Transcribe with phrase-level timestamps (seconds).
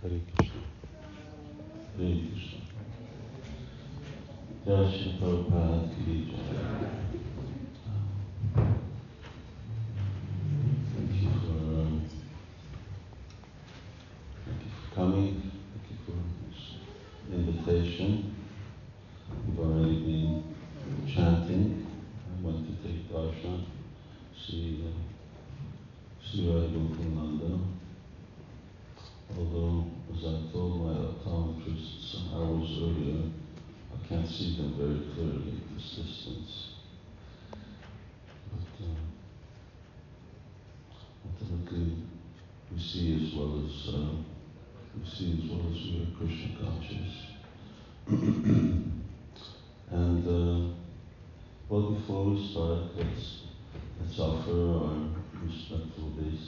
[0.00, 0.60] Hare Krishna.
[1.96, 2.60] Hare Krishna.
[4.64, 7.07] Jai Shri Prabhupada Ki Jai.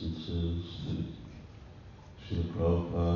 [0.03, 0.95] Obeisances to
[2.25, 3.10] Srila Prabhupada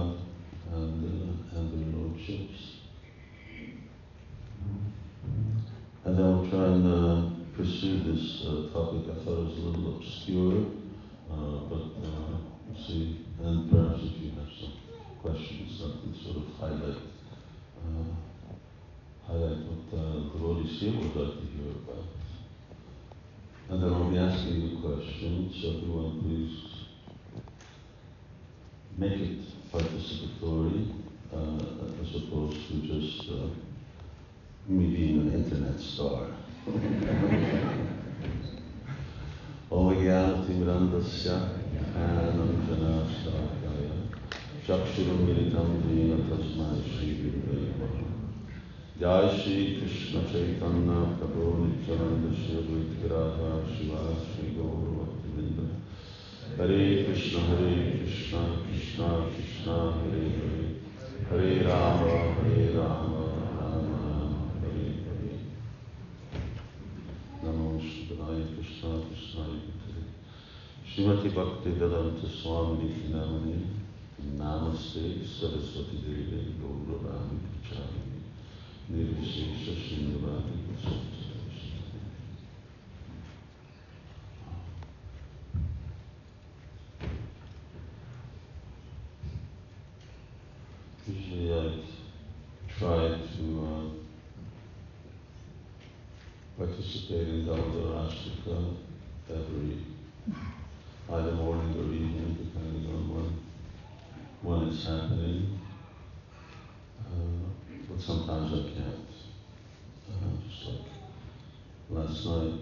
[72.44, 73.53] स्वामी नामने
[74.39, 75.01] नमस्ते
[75.33, 78.19] सरस्वती देवी गौरवाणी प्रचारिणी
[78.95, 80.57] निर्विशेष शून्यवादी
[91.07, 91.79] Usually I
[92.77, 93.89] try to uh,
[96.57, 98.75] participate in Damodar Ashtika
[99.29, 99.77] every
[101.12, 103.38] either morning or evening, depending on when,
[104.42, 105.59] when it's happening.
[106.98, 107.44] Uh,
[107.88, 109.09] but sometimes I can't.
[110.09, 110.88] Uh, just like
[111.91, 112.60] last night,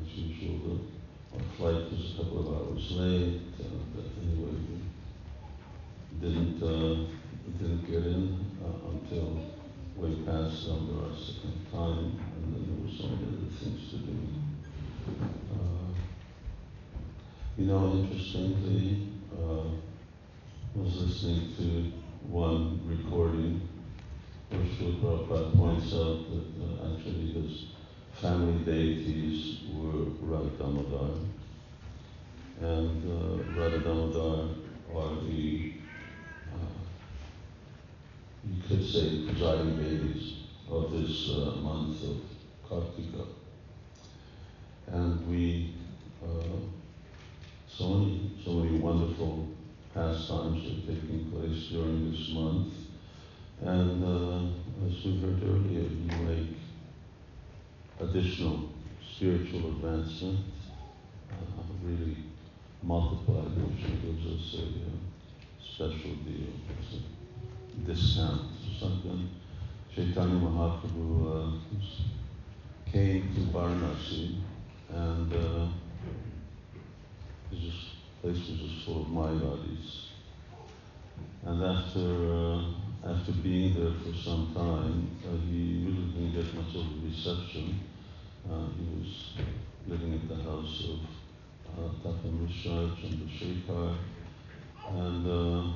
[0.00, 3.42] as usual, the, our flight was a couple of hours late.
[3.60, 4.56] Uh, but anyway,
[6.12, 7.06] we didn't uh,
[7.58, 9.40] didn't get in uh, until
[9.96, 13.98] way past under our second time, and then there were so many other things to
[13.98, 14.16] do.
[17.58, 21.92] You know, interestingly, uh, I was listening to
[22.28, 23.68] one recording
[24.48, 27.66] where Srila Prabhupada points out that uh, actually his
[28.14, 31.18] family deities were Radha Damodar,
[32.60, 34.48] and uh, Radha Damodar
[34.94, 35.72] are the
[36.52, 36.80] uh,
[38.48, 40.34] you could say the presiding deities
[40.70, 42.16] of this uh, month of
[42.68, 43.26] Kartika.
[44.86, 45.74] And we,
[46.24, 46.56] uh,
[47.76, 49.48] so many, so many wonderful
[49.94, 52.72] pastimes are taking place during this month.
[53.62, 56.56] And uh, as we heard earlier, you make
[58.00, 58.70] additional
[59.14, 60.38] spiritual advancement,
[61.30, 62.16] uh, really
[62.82, 64.90] multiply, which gives us a uh,
[65.62, 66.48] special deal.
[67.76, 68.42] A discount.
[68.64, 69.28] So something
[69.94, 74.36] Chaitanya Mahaprabhu uh, came to Varanasi
[74.92, 75.32] and
[77.50, 77.74] this
[78.20, 80.06] place was just full of Mayavadis.
[81.44, 86.74] And after, uh, after being there for some time, uh, he really didn't get much
[86.74, 87.80] of a reception.
[88.50, 89.32] Uh, he was
[89.86, 91.00] living at the house of
[91.78, 93.96] uh, Tapan Mishra, Chandrasekhar,
[94.88, 95.72] and uh,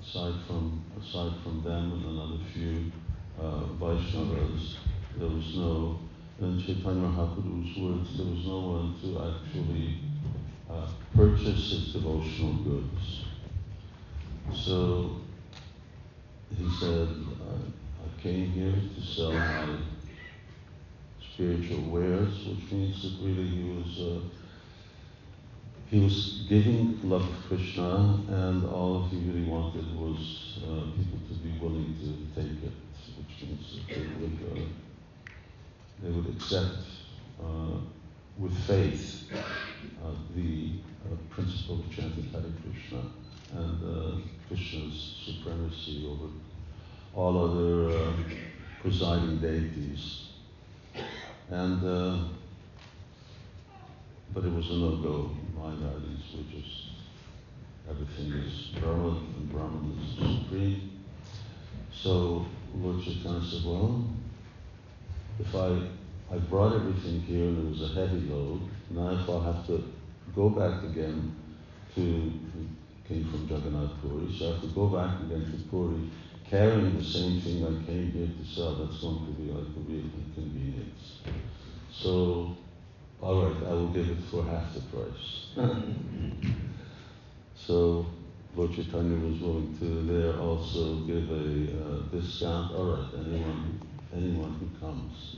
[0.00, 2.92] aside from aside from them and another few
[3.40, 4.76] uh, Vaishnavas,
[5.16, 5.98] there was no,
[6.42, 9.98] in Chaitanya Mahaprabhu's words, there was no one to actually
[10.68, 13.24] uh, purchase his devotional goods.
[14.52, 15.16] So
[16.56, 17.08] he said,
[17.48, 19.78] I, I came here to sell my
[21.32, 24.20] spiritual wares, which means that really he was uh,
[25.90, 31.34] he was giving love of Krishna, and all he really wanted was uh, people to
[31.34, 32.72] be willing to take it,
[33.18, 34.51] which means that they would
[36.42, 36.76] accept
[37.40, 37.78] uh,
[38.38, 40.72] with faith uh, the
[41.04, 43.02] uh, principle of chanting Hare Krishna
[43.54, 44.16] and uh,
[44.48, 46.32] Krishna's supremacy over
[47.14, 48.12] all other uh,
[48.80, 50.28] presiding deities.
[51.50, 51.80] And
[54.34, 55.30] but it was a no-go.
[55.58, 56.86] Mayavadis were just
[57.88, 61.02] everything is Brahman and Brahman is supreme.
[61.92, 64.06] So Lord Chaitanya said, well,
[65.38, 65.88] if I
[66.32, 69.84] I brought everything here and it was a heavy load, now if I have to
[70.34, 71.36] go back again
[71.94, 72.32] to
[73.06, 76.10] came from Jagannath Puri, so I have to go back again to Puri
[76.48, 78.74] carrying the same thing I came here to sell.
[78.74, 81.18] That's going to be like a real inconvenience.
[81.90, 82.56] So
[83.22, 85.46] all right, I will give it for half the price.
[87.54, 88.04] so
[88.56, 92.74] Lord Chaitanya was willing to there also give a uh, discount.
[92.74, 93.80] All right, anyone,
[94.12, 95.36] anyone who comes,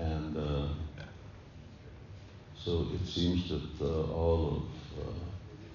[0.00, 0.66] and uh,
[2.56, 4.62] so it seems that uh, all
[4.96, 5.12] of uh,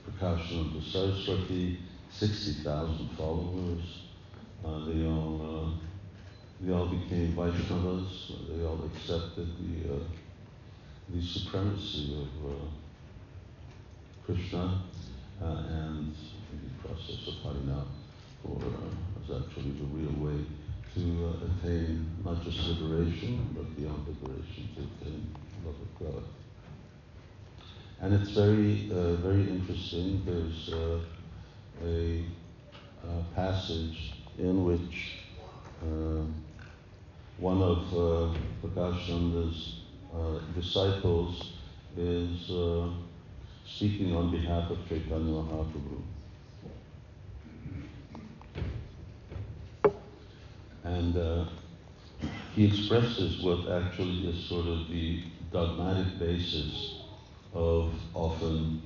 [0.10, 1.80] Prakashananda Saraswati,
[2.12, 4.01] 60,000 followers,
[4.63, 5.86] uh, they all uh,
[6.62, 8.31] they all became Vaishnavas.
[8.50, 10.00] They all accepted the uh,
[11.10, 12.56] the supremacy of uh,
[14.25, 14.81] Krishna
[15.42, 16.16] and
[16.51, 17.86] the process of Harinam
[18.42, 20.45] for uh, is actually the real way
[20.95, 25.27] to uh, attain not just liberation, but beyond liberation, to attain
[25.65, 26.24] love of God.
[28.01, 30.21] And it's very, uh, very interesting.
[30.25, 31.00] There's uh,
[31.83, 32.24] a,
[33.03, 35.19] a, passage in which
[37.38, 39.80] one of uh, Prakashananda's
[40.13, 41.51] uh, disciples
[41.97, 42.89] is uh,
[43.68, 46.15] speaking on behalf of Chaitanya Mahaprabhu.
[50.86, 51.46] And uh,
[52.54, 57.00] he expresses what actually is sort of the dogmatic basis
[57.54, 58.82] of often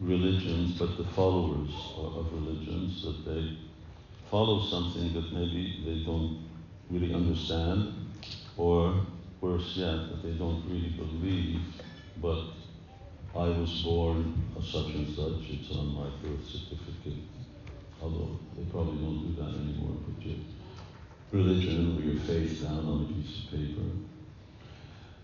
[0.00, 3.56] religions, but the followers of religions, that they
[4.30, 6.44] follow something that maybe they don't
[6.90, 7.94] really understand,
[8.56, 8.92] or
[9.40, 11.60] worse yet, that they don't really believe,
[12.20, 12.44] but
[13.36, 17.22] I was born such and such, it's on my birth certificate.
[18.02, 20.36] Although they probably don't do that anymore, put your
[21.34, 23.82] religion or your faith down on a piece of paper.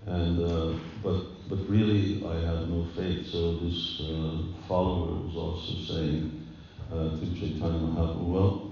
[0.07, 3.27] And uh, but but really, I have no faith.
[3.29, 6.49] So this uh, follower was also saying
[6.93, 8.71] uh, to Chaitanya Mahaprabhu, well,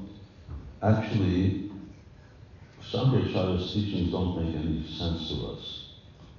[0.82, 1.70] actually,
[2.82, 5.84] Shankaracharya's teachings don't make any sense to us.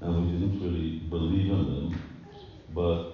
[0.02, 2.02] And we didn't really believe in them,
[2.74, 3.14] but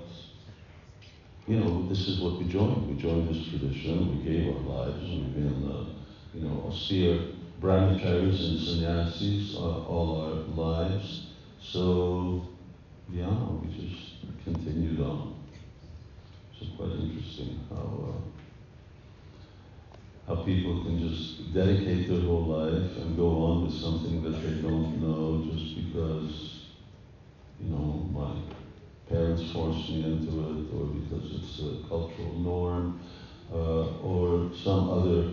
[1.47, 2.87] you know, this is what we joined.
[2.87, 4.17] We joined this tradition.
[4.17, 5.01] We gave our lives.
[5.01, 5.95] We've been,
[6.33, 7.19] you know, austere
[7.65, 10.33] brahmacharis and sannyasis all our
[10.65, 11.27] lives.
[11.59, 12.47] So,
[13.11, 15.33] yeah, we just continued on.
[16.59, 18.09] So quite interesting how.
[18.09, 18.35] Uh,
[20.27, 24.59] how people can just dedicate their whole life and go on with something that they
[24.59, 26.65] don't know just because,
[27.59, 28.35] you know, my
[29.07, 32.99] parents forced me into it or because it's a cultural norm
[33.53, 35.31] uh, or some other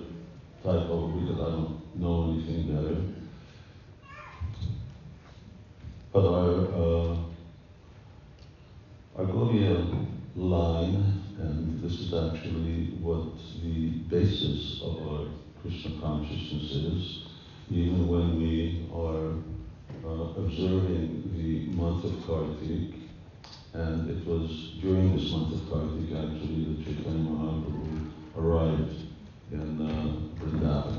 [0.63, 2.97] because I don't know anything better.
[6.13, 7.17] But our, uh,
[9.19, 9.27] our
[10.35, 13.25] line and this is actually what
[13.63, 15.27] the basis of our
[15.61, 17.27] Krishna consciousness is.
[17.71, 19.33] Even when we are
[20.07, 23.01] uh, observing the month of Kartik,
[23.73, 29.02] and it was during this month of Kartik actually that Chaitanya Mahaprabhu arrived
[29.53, 30.93] in uh,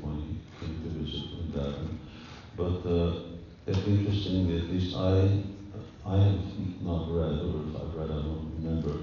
[0.00, 1.98] when he came to visit Vrindavan.
[2.56, 3.22] But uh,
[3.66, 5.42] interestingly, at least I,
[6.04, 8.94] I have not read, or if I've read, I don't remember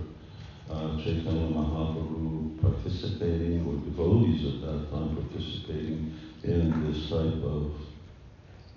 [0.69, 7.71] uh, Chaitanya Mahaprabhu participating, or devotees at that time participating in this type of,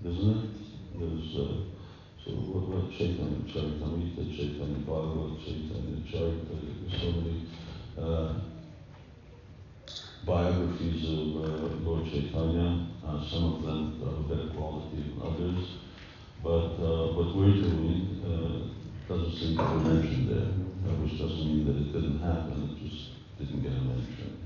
[0.04, 0.50] isn't it?
[0.98, 1.62] There's, uh,
[2.24, 7.46] so what, what Chaitanya Charitamrita, Chaitanya Bhagavat, Chaitanya Charita, there's so many
[7.98, 8.55] uh,
[10.26, 15.68] biographies of uh, Lord Chaitanya, uh, some of them of better quality than others,
[16.42, 18.12] but uh, what we're doing
[19.08, 22.90] doesn't seem to be mentioned there uh, which doesn't mean that it didn't happen, it
[22.90, 24.36] just didn't get a mention.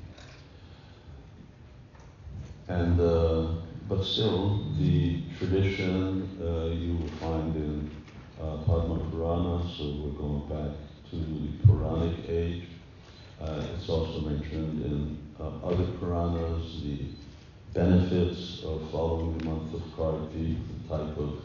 [2.68, 3.46] And, uh,
[3.88, 7.90] but still, the tradition uh, you will find in
[8.38, 10.76] Padma Purana, so we're going back
[11.10, 12.64] to the Puranic age.
[13.40, 16.98] It's also mentioned in uh, other Puranas, the
[17.72, 21.38] benefits of following the month of Kartik, the type of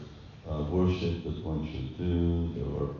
[0.48, 2.52] uh, worship that one should do.
[2.54, 2.94] There are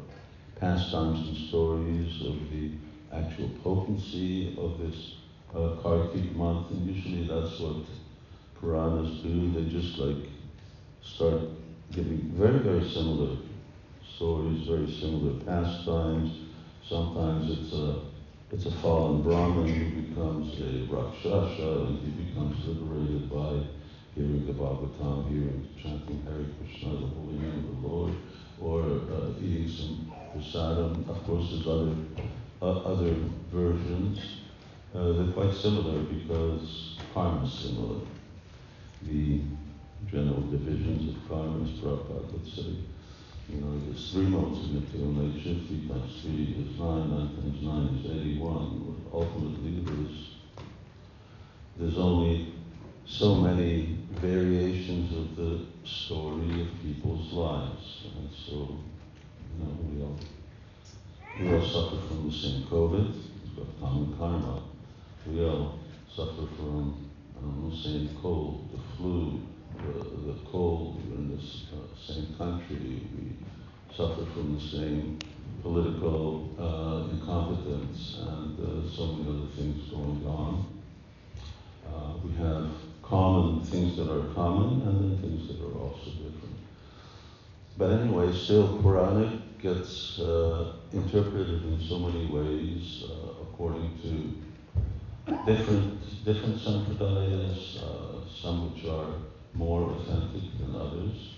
[0.58, 2.72] pastimes and stories of the
[3.12, 5.14] actual potency of this
[5.54, 5.76] uh,
[6.34, 7.76] month, and usually that's what
[8.60, 9.52] Puranas do.
[9.52, 10.30] They just like
[11.02, 11.40] start
[11.92, 13.36] giving very, very similar
[14.16, 16.40] stories, very similar pastimes.
[16.88, 18.15] Sometimes it's a
[18.52, 23.66] it's a fallen Brahmin who becomes a Rakshasa and he becomes liberated by
[24.14, 28.14] hearing the Bhagavatam, hearing chanting Hare Krishna, the holy name of the Lord,
[28.60, 31.08] or uh, eating some prasadam.
[31.08, 31.94] Of course, there's other
[32.62, 33.14] uh, other
[33.52, 34.20] versions.
[34.94, 38.00] Uh, they're quite similar because karma is similar.
[39.02, 39.40] The
[40.10, 42.76] general divisions of karma, as Prabhupada would say,
[43.48, 47.62] you know, there's three modes of material nature, three times three is nine, nine times
[47.62, 49.04] nine is 81.
[49.12, 50.30] Ultimately, there's,
[51.78, 52.54] there's only
[53.06, 58.06] so many variations of the story of people's lives.
[58.16, 58.78] And so,
[59.52, 60.18] you know, we all,
[61.38, 64.62] we all suffer from the same COVID, we've got common karma.
[65.24, 67.10] We all suffer from,
[67.42, 69.40] know, same cold, the flu,
[69.82, 73.36] the, cold, we're in this uh, same country, we
[73.94, 75.18] suffer from the same
[75.62, 80.66] political uh, incompetence and uh, so many other things going on.
[81.86, 82.70] Uh, we have
[83.02, 86.56] common things that are common and then things that are also different.
[87.78, 93.04] But anyway, still Puranic gets uh, interpreted in so many ways
[93.42, 97.80] according to different different sampradayas,
[98.42, 99.12] some which are
[99.56, 101.34] more authentic than others.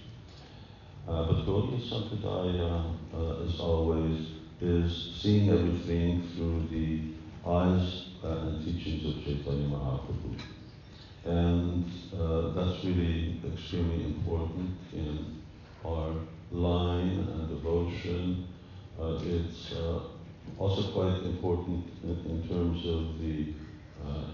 [1.07, 4.29] Uh, but Gaudiya Sampradaya, uh, as always,
[4.61, 7.15] is seeing everything through the
[7.49, 10.39] eyes uh, and teachings of Chaitanya Mahaprabhu.
[11.25, 15.41] And uh, that's really extremely important in
[15.85, 16.13] our
[16.51, 18.49] line and devotion.
[19.01, 20.01] Uh, it's uh,
[20.59, 23.55] also quite important in, in terms of the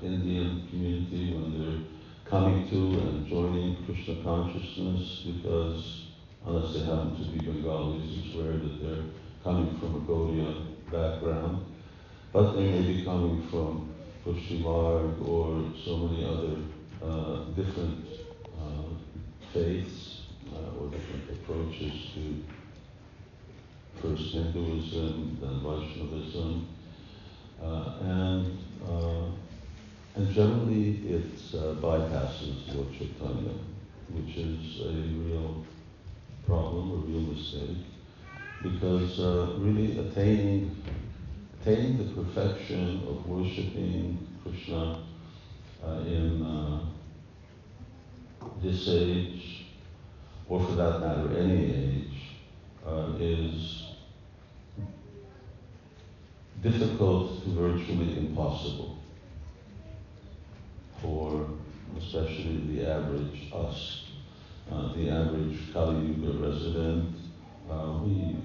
[0.03, 1.94] Indian community when they're
[2.25, 6.07] coming to and joining Krishna consciousness because
[6.47, 9.05] unless they happen to be Bengalis, it's rare that they're
[9.43, 11.67] coming from a Gaudiya background.
[12.33, 16.57] But they may be coming from Pushti Marg or so many other
[17.03, 18.07] uh, different
[18.59, 18.89] uh,
[19.53, 22.43] faiths uh, or different approaches to
[24.01, 26.69] first Hinduism, then Vaishnavism.
[27.63, 29.27] Uh, and uh,
[30.17, 33.55] and generally, it uh, bypasses Lord Chaitanya,
[34.11, 35.65] which is a real
[36.47, 37.85] problem, a real mistake,
[38.63, 40.83] because uh, really attaining,
[41.61, 45.01] attaining the perfection of worshipping Krishna
[45.85, 46.81] uh, in uh,
[48.63, 49.67] this age,
[50.49, 52.37] or for that matter, any age,
[52.87, 53.87] uh, is
[56.63, 58.99] difficult to virtually impossible
[61.05, 61.47] for
[61.99, 64.05] especially the average us,
[64.73, 67.15] uh, the average Kali Yuga resident.
[67.71, 68.37] Uh, we,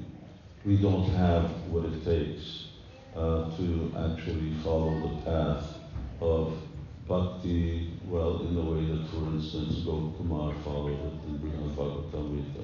[0.66, 2.68] we don't have what it takes
[3.16, 5.78] uh, to actually follow the path
[6.22, 6.54] of
[7.08, 12.64] bhakti, well, in the way that, for instance, Gopal Kumar followed it in Brihad Bhagavatamrita.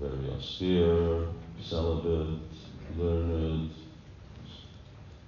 [0.00, 1.26] Very austere,
[1.60, 2.38] celibate,
[2.96, 3.70] learned,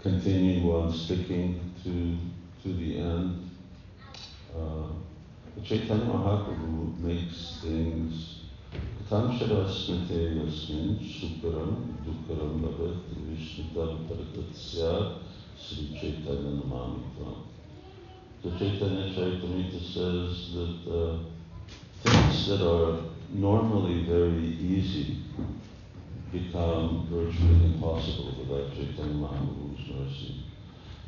[0.00, 2.16] continue on sticking to,
[2.62, 3.50] to the end.
[4.56, 4.88] Uh,
[5.62, 8.40] Chaitanya Mahaprabhu makes things
[9.08, 15.18] Katam Smite Yasmin Sukaram Dukaram Bhavat Vishnutam Paratatsya
[15.58, 17.02] Sri Chaitanya Namami
[18.42, 21.18] The Chaitanya Charitamrita says that uh,
[22.04, 22.98] things that are
[23.30, 25.18] normally very easy
[26.32, 30.39] become virtually impossible without Chaitanya Mahaprabhu's mercy.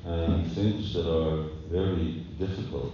[0.04, 2.92] And things that are very difficult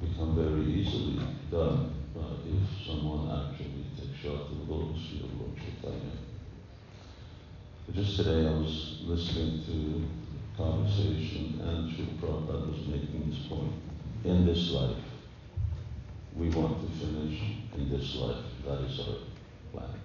[0.00, 5.40] become very easily done uh, if someone actually takes shelter of the lotus feet of
[5.40, 6.12] Lord Chaitanya.
[7.86, 10.04] But just today I was listening to
[10.54, 13.72] a conversation and Srila Prabhupada was making this point.
[14.24, 14.96] In this life,
[16.36, 17.40] we want to finish
[17.74, 18.44] in this life.
[18.64, 19.16] That is our
[19.72, 20.00] plan.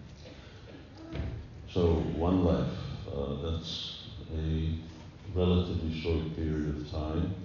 [1.70, 2.74] So one life,
[3.16, 4.89] uh, that's a
[5.36, 7.36] relatively short period of time,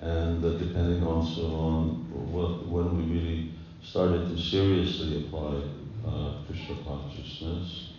[0.00, 1.88] and uh, depending also on
[2.32, 3.52] what, when we really
[3.82, 5.62] started to seriously apply
[6.06, 7.92] uh, Krishna consciousness.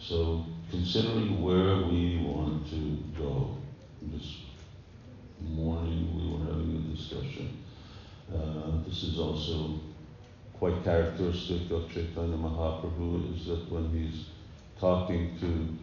[0.00, 3.56] So considering where we want to go,
[4.02, 4.38] this
[5.40, 7.62] morning we were having a discussion.
[8.32, 9.80] Uh, this is also
[10.58, 14.26] quite characteristic of Chaitanya Mahaprabhu is that when he's
[14.80, 15.76] talking to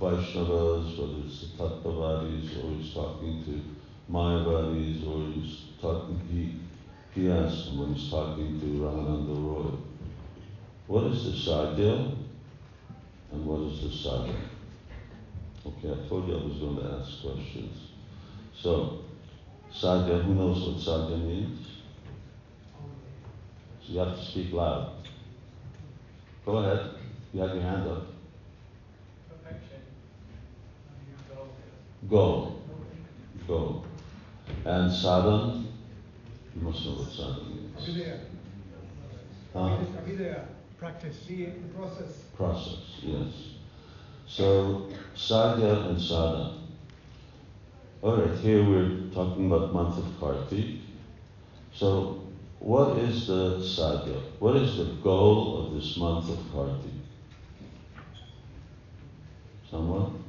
[0.00, 3.62] Vaishnavas, whether it's the Tattvavadis or he's talking to
[4.10, 6.60] Mayavadis or he's talking, he,
[7.14, 9.78] he asks when he's talking to Ramananda Roy,
[10.86, 12.14] what is the sadhya
[13.32, 14.50] and what is the sadhana?
[15.66, 17.88] Okay, I told you I was going to ask questions.
[18.54, 18.98] So,
[19.72, 21.66] sadhya, who knows what sadhya means?
[23.86, 24.92] So you have to speak loud.
[26.44, 26.94] Go ahead.
[27.32, 28.02] You have your hand up.
[29.28, 29.80] Perfection.
[31.08, 31.14] You
[32.08, 32.56] go
[33.46, 33.84] Go.
[34.64, 35.64] And sadhana?
[36.54, 37.12] You must know what.
[37.78, 38.18] Abhidheya.
[39.52, 39.78] Huh?
[40.78, 41.28] Practice.
[41.74, 42.22] Process.
[42.36, 43.32] Process, yes.
[44.26, 46.58] So, sadhya and sadhana.
[48.02, 50.80] All right, here we're talking about month of Kartik.
[51.72, 52.22] So,
[52.58, 54.20] what is the sadhya?
[54.40, 56.90] What is the goal of this month of Kartik?
[59.70, 60.25] Someone?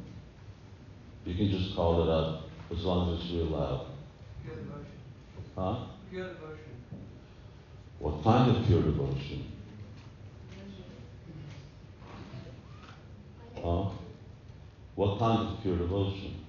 [1.27, 3.88] You can just call it up as long as it's real loud.
[4.46, 4.86] Pure devotion.
[5.57, 5.77] Huh?
[6.10, 6.63] Pure devotion.
[8.00, 9.51] What kind of pure devotion?
[13.55, 13.89] Huh?
[14.96, 16.46] What kind of pure devotion?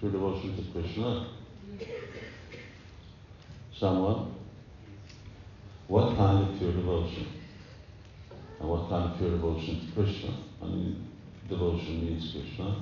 [0.00, 1.26] Pure devotion to Krishna?
[3.78, 4.32] Someone?
[5.86, 7.26] What kind of pure devotion?
[8.58, 10.32] And what kind of pure devotion to Krishna?
[10.62, 11.07] I mean,
[11.48, 12.76] devotion means Krishna,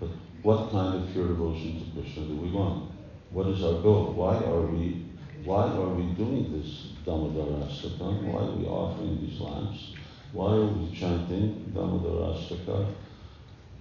[0.00, 0.10] but
[0.42, 2.90] what kind of pure devotion to Krishna do we want?
[3.30, 4.12] What is our goal?
[4.12, 5.06] Why are we,
[5.44, 9.94] why are we doing this Damodara Why are we offering these lamps?
[10.32, 12.94] Why are we chanting Damodara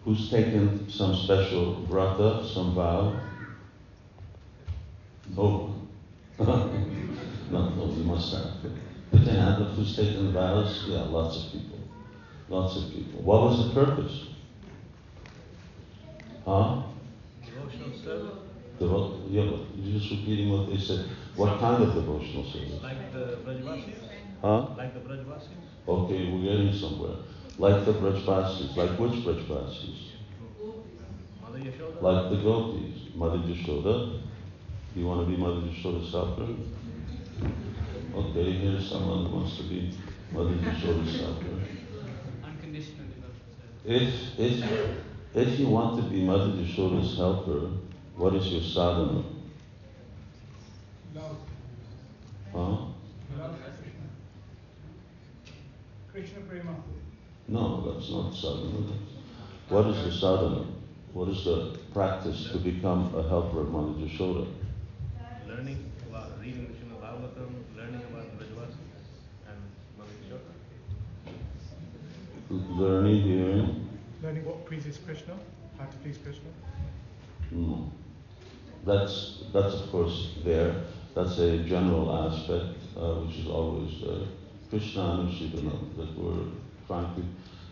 [0.03, 3.19] Who's taken some special vrata, some vow?
[5.35, 5.73] No.
[6.39, 6.69] no,
[7.51, 8.53] no, you must have.
[9.11, 10.85] Hand up, who's taken vows?
[10.87, 11.72] Yeah, lots of people.
[12.53, 13.19] Lots of people.
[13.23, 14.27] What was the purpose?
[16.45, 16.83] Huh?
[17.43, 18.37] Devotional service.
[18.79, 21.09] Devo- yeah, but you're just repeating what they said.
[21.35, 22.79] What kind of devotional service?
[22.83, 23.97] Like the Brajvasis?
[24.39, 24.67] Huh?
[24.77, 25.49] Like the Brajvasis?
[25.87, 27.15] Okay, we're getting somewhere.
[27.57, 28.77] Like the Brajvasis.
[28.77, 30.11] Like which Brajvasis?
[32.01, 33.15] Like the gopis.
[33.15, 34.21] Mother Yashoda.
[34.95, 36.49] You want to be Mother Yashoda's helper?
[38.15, 39.91] Okay, here's someone who wants to be
[40.31, 41.82] Mother Yashoda's helper.
[43.85, 44.37] Unconditional devotion service.
[44.37, 44.63] If, if,
[45.35, 47.69] if you want to be Mother Yashoda's helper,
[48.15, 49.23] what is your sadhana?
[51.15, 51.37] Love.
[52.53, 52.59] Huh?
[52.59, 54.07] Love Krishna.
[56.11, 56.75] Krishna Prema.
[57.47, 58.93] No, that's not sadhana.
[59.69, 60.65] What is the sadhana?
[61.13, 64.47] What is the practice to become a helper of Mother Yashoda?
[65.47, 68.77] Learning about reading the Srimad Bhagavatam, learning about the Brajvasis
[69.47, 69.57] and
[69.97, 70.53] Mother Yashoda.
[72.53, 73.89] Learning, hearing?
[74.21, 75.33] Learning what pleases Krishna,
[75.79, 76.49] how to please Krishna.
[77.49, 77.91] No.
[78.85, 80.83] That's, that's of course there.
[81.15, 84.25] That's a general aspect, uh, which is always uh,
[84.71, 86.45] Krishnanushilanam, that we're
[86.85, 87.23] trying to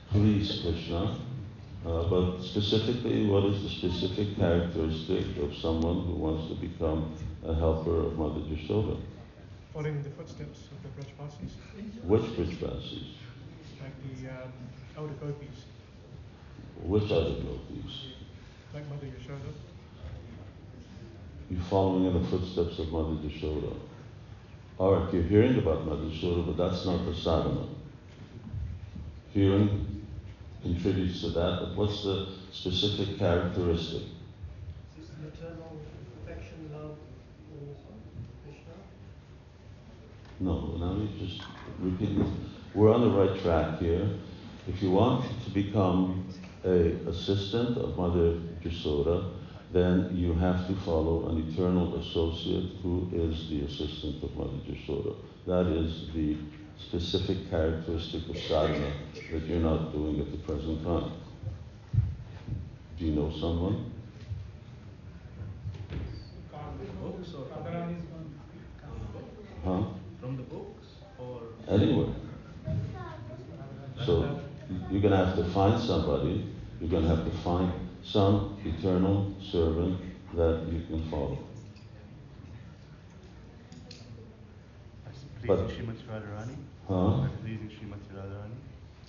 [0.10, 1.16] please Krishna.
[1.86, 7.14] Uh, but specifically, what is the specific characteristic of someone who wants to become
[7.46, 8.98] a helper of Mother Yashoda?
[9.74, 13.14] Following the footsteps of the Brajvasis, Which Brajvasis?
[13.84, 14.52] Like the um,
[14.98, 15.66] elder gopis,
[16.84, 18.06] Which other gopis?
[18.74, 19.52] like Mother Yashoda.
[21.50, 23.76] You're following in the footsteps of Mother Yashoda.
[24.78, 27.68] All right, you're hearing about Mother Yashoda, but that's not the sadhana.
[29.34, 30.06] Hearing
[30.64, 34.04] contributes to that, but what's the specific characteristic?
[35.00, 35.78] Is the eternal
[36.24, 36.96] affection, love
[37.50, 37.76] for
[38.46, 38.74] Krishna?
[40.40, 41.42] No, now you just
[41.80, 42.51] repeat this.
[42.74, 44.08] We're on the right track here.
[44.66, 46.26] If you want to become
[46.64, 49.30] a assistant of Mother Yashoda,
[49.74, 55.16] then you have to follow an eternal associate who is the assistant of Mother Yashoda.
[55.48, 56.38] That is the
[56.80, 58.94] specific characteristic of sadhana
[59.34, 61.12] that you're not doing at the present time.
[62.98, 63.92] Do you know someone?
[67.02, 68.34] Books or from Radharani is one.
[69.66, 69.84] Huh?
[70.22, 70.88] From the books
[71.20, 72.14] or Anywhere.
[74.06, 74.40] So
[74.90, 77.72] you're going to have to find somebody, you're going to have to find
[78.04, 80.00] some eternal servant
[80.34, 81.38] that you can follow.
[85.46, 85.72] But-?
[86.88, 87.28] Huh?
[87.44, 88.58] Pleasing Srimati Radharani?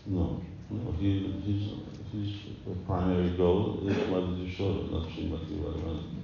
[0.07, 2.35] No, no, he, he's,
[2.67, 6.23] the primary goal is Mother Yashoda, not Srimati Radharani.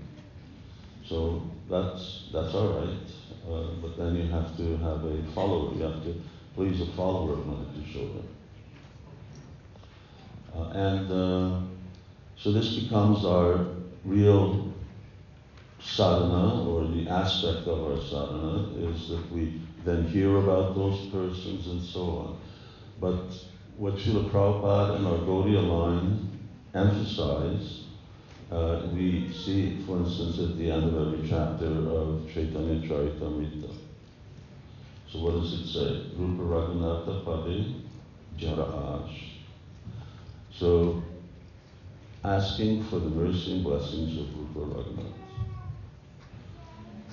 [1.07, 2.99] So that's, that's all right,
[3.49, 6.21] uh, but then you have to have a follower, you have to
[6.55, 8.23] please a follower of Mother Yashoda.
[10.55, 11.61] Uh, and uh,
[12.37, 13.67] so this becomes our
[14.05, 14.73] real
[15.81, 21.67] sadhana, or the aspect of our sadhana, is that we then hear about those persons
[21.67, 22.41] and so on.
[23.01, 23.37] But
[23.77, 26.29] what Srila Prabhupada and our Gaudiya line
[26.75, 27.85] emphasize,
[28.51, 33.73] uh, we see, for instance, at the end of every chapter of Chaitanya Charitamrita.
[35.09, 36.11] So what does it say?
[36.17, 37.83] Rupa Raghunatha Pade
[38.37, 39.38] Jara Ash.
[40.59, 41.01] So,
[42.25, 45.13] asking for the mercy and blessings of Rupa Raghunath.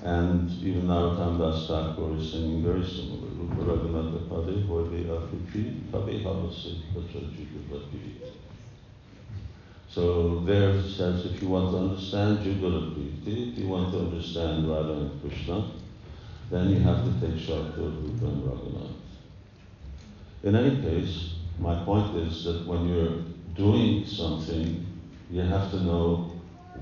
[0.02, 3.28] And even Narottam Das Thakur is singing very similar.
[3.38, 7.46] Rupa Raghunath Pade Hoide Apupi Tabe Havase Priti.
[9.88, 14.00] So there it says if you want to understand Jugala Priti, if you want to
[14.00, 15.70] understand Radha and Krishna,
[16.50, 18.92] then you have to take shelter of Rupa and Raghunath.
[20.42, 24.86] In any case, my point is that when you're doing something,
[25.30, 26.32] you have to know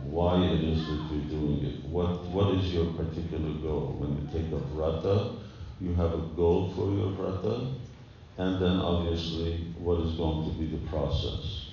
[0.05, 1.85] why it is that you're doing it.
[1.85, 3.97] What, what is your particular goal?
[3.99, 5.37] When you take up vrata,
[5.81, 7.75] you have a goal for your vrata,
[8.39, 11.69] and then obviously what is going to be the process.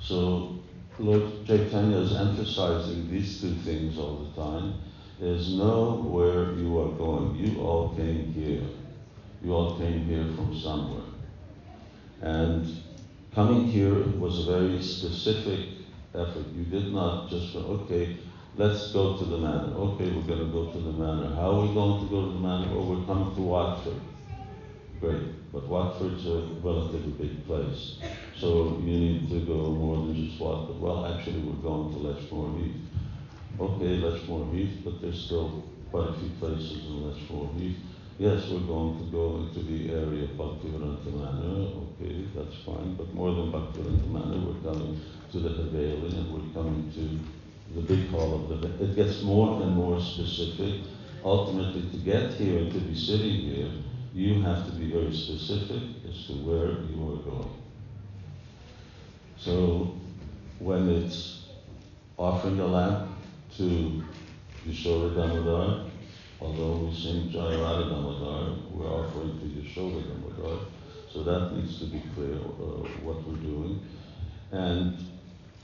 [0.00, 0.58] So
[0.98, 4.74] Lord Chaitanya is emphasizing these two things all the time,
[5.20, 7.36] is know where you are going.
[7.36, 8.62] You all came here.
[9.42, 11.04] You all came here from somewhere.
[12.20, 12.82] And
[13.34, 15.68] coming here was a very specific
[16.14, 16.46] effort.
[16.54, 18.16] You did not just go, okay,
[18.56, 19.74] let's go to the manor.
[19.76, 21.34] Okay, we're going to go to the manor.
[21.34, 22.68] How are we going to go to the manor?
[22.72, 24.00] Oh, we're coming to Watford.
[25.00, 27.98] Great, but Watford's a relatively big place.
[28.36, 30.80] So you need to go more than just Watford.
[30.80, 32.76] Well, actually, we're going to Letchmore Heath.
[33.60, 37.76] Okay, Letchmore Heath, but there's still quite a few places in Letchmore Heath.
[38.18, 41.70] Yes, we're going to go into the area of Bhaktivedanta Manor.
[42.02, 42.96] Okay, that's fine.
[42.96, 45.00] But more than Bhaktivedanta Manor, we're coming
[45.30, 48.84] to the Haveli and we're coming to the big hall of the.
[48.84, 50.80] It gets more and more specific.
[51.22, 53.70] Ultimately, to get here and to be sitting here,
[54.12, 57.50] you have to be very specific as to where you are going.
[59.36, 59.94] So,
[60.58, 61.44] when it's
[62.16, 63.12] offering a lamp
[63.58, 64.02] to
[64.66, 65.87] Yashoda Damodar,
[66.40, 70.66] although we sing Jai Radha Damodar, we're offering to Yashoda Damodar.
[71.12, 73.80] So that needs to be clear uh, what we're doing.
[74.52, 74.96] And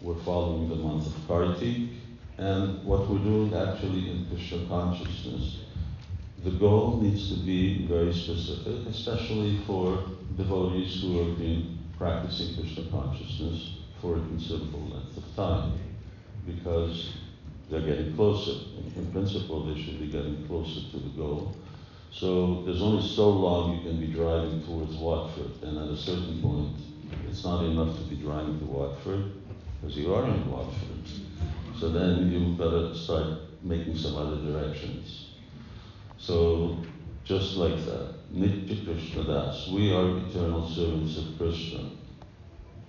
[0.01, 1.91] we're following the month of Kartik.
[2.39, 5.61] And what we're doing actually in Krishna consciousness,
[6.43, 10.03] the goal needs to be very specific, especially for
[10.37, 15.79] devotees who have been practicing Krishna consciousness for a considerable length of time.
[16.45, 17.13] Because
[17.71, 18.53] they're getting closer.
[18.79, 21.57] In, in principle, they should be getting closer to the goal.
[22.13, 26.41] So there's only so long you can be driving towards Watford, and at a certain
[26.41, 26.77] point,
[27.29, 29.33] it's not enough to be driving to Watford,
[29.81, 31.09] because you are in Watford.
[31.79, 35.31] So then you better start making some other directions.
[36.19, 36.79] So
[37.25, 41.91] just like that, Nitya Krishna Das, we are eternal servants of Krishna.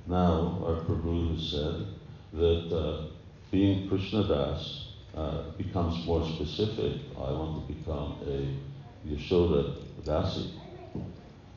[0.07, 1.87] Now, our Prabhu has said
[2.33, 3.07] that uh,
[3.55, 6.99] being Krishna Das uh, becomes more specific.
[7.17, 10.51] I want to become a Yashoda Dasi.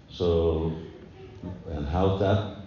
[0.09, 0.77] So,
[1.69, 2.59] and how that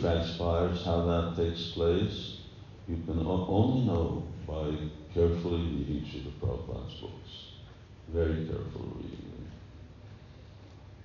[0.00, 2.38] transpires, how that takes place,
[2.88, 4.64] you can only know by
[5.12, 7.32] carefully reading Srila Prabhupada's books.
[8.08, 9.50] Very careful reading.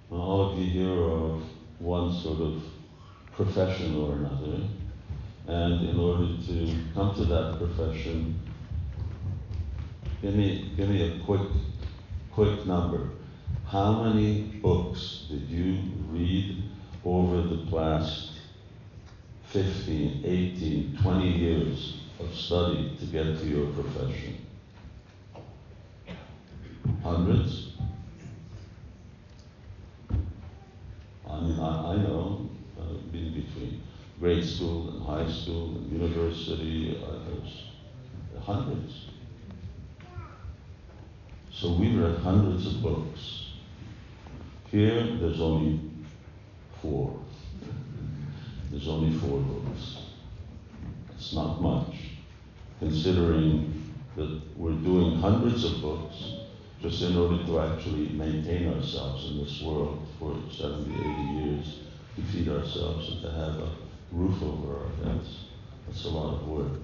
[0.10, 1.44] Now, all of you here are of
[1.80, 2.64] one sort of
[3.34, 4.64] profession or another,
[5.48, 8.38] and in order to come to that profession,
[10.22, 11.48] give me, give me a quick,
[12.34, 13.12] quick number.
[13.66, 15.80] How many books did you
[16.10, 16.64] read
[17.06, 18.32] over the past
[19.48, 24.46] 15, 18, 20 years of study to get to your profession?
[27.04, 27.72] Hundreds?
[31.30, 32.84] I mean, I, I know, uh,
[34.20, 39.08] grade school and high school and university, uh, hundreds.
[41.52, 43.52] So we read hundreds of books.
[44.72, 45.80] Here, there's only
[46.82, 47.20] four.
[48.72, 49.98] There's only four books.
[51.16, 51.96] It's not much,
[52.80, 56.16] considering that we're doing hundreds of books
[56.82, 61.80] just in order to actually maintain ourselves in this world for 70, 80 years
[62.16, 65.46] to feed ourselves and to have a roof over our heads.
[65.88, 66.80] That's a lot of work.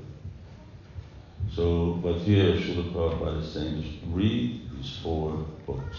[1.55, 5.97] So, but here Srila Prabhupada is saying, just read these four books.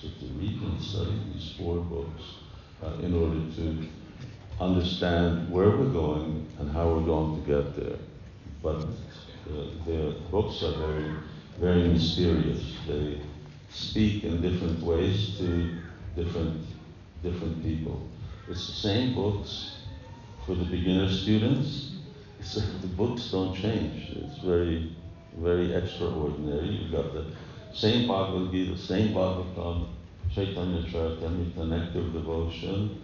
[0.00, 2.22] So to read and study these four books
[2.82, 3.88] uh, in order to
[4.60, 7.98] understand where we're going and how we're going to get there.
[8.62, 11.14] But uh, the books are very,
[11.58, 12.62] very mysterious.
[12.86, 13.20] They
[13.70, 15.78] speak in different ways to
[16.14, 16.64] different,
[17.22, 18.06] different people.
[18.48, 19.76] It's the same books
[20.44, 21.90] for the beginner students.
[22.42, 24.10] So the books don't change.
[24.10, 24.94] It's very,
[25.36, 26.68] very extraordinary.
[26.68, 27.26] You've got the
[27.74, 29.88] same Bhagavad Gita, same Bhagavatam,
[30.32, 33.02] Chaitanya Charitamrita, Nectar of Devotion.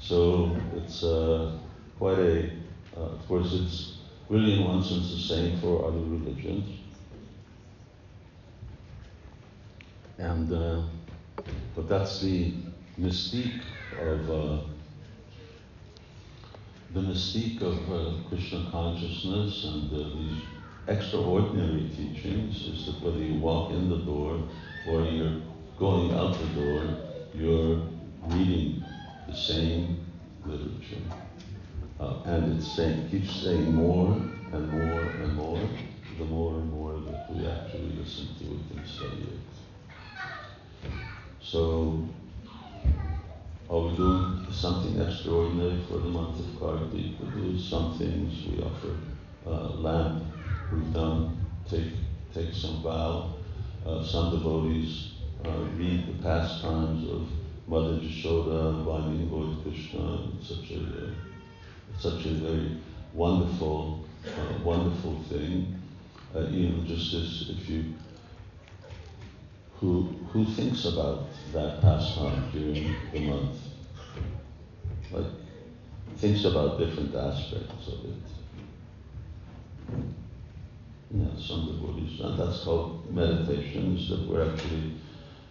[0.00, 1.58] So it's uh,
[1.98, 2.50] quite a,
[2.96, 3.98] uh, of course, it's
[4.30, 6.78] really in one sense the same for other religions.
[10.16, 10.82] And, uh,
[11.74, 12.54] but that's the
[12.98, 13.62] mystique
[13.98, 14.58] of, uh,
[16.94, 20.42] the mystique of uh, Krishna consciousness and uh, these
[20.88, 24.42] extraordinary teachings is that whether you walk in the door
[24.88, 25.40] or you're
[25.78, 26.84] going out the door,
[27.34, 27.80] you're
[28.28, 28.84] reading
[29.28, 30.04] the same
[30.44, 31.02] literature.
[32.00, 34.12] Uh, and it saying, keeps saying more
[34.52, 35.68] and more and more,
[36.18, 40.90] the more and more that we actually listen to it and study it.
[41.40, 42.08] So,
[43.72, 46.92] are we doing something extraordinary for the month of Kartik?
[46.92, 48.46] We do some things.
[48.46, 48.94] We offer
[49.46, 50.24] uh, lamp.
[50.70, 51.92] We've done take
[52.34, 53.32] take some vow.
[53.86, 55.12] Uh, some devotees
[55.46, 57.26] uh, read the pastimes of
[57.66, 62.78] Mother Yashoda, Vani Lord Krishna, such a uh, such a very
[63.14, 65.80] wonderful, uh, wonderful thing.
[66.34, 67.94] Uh, you know, just as if you
[69.82, 73.58] who who thinks about that pastime during the month,
[75.12, 75.26] like
[76.16, 78.14] thinks about different aspects of it.
[81.10, 83.96] Yeah, some devotees, and that's called meditation.
[83.96, 84.94] Is that we're actually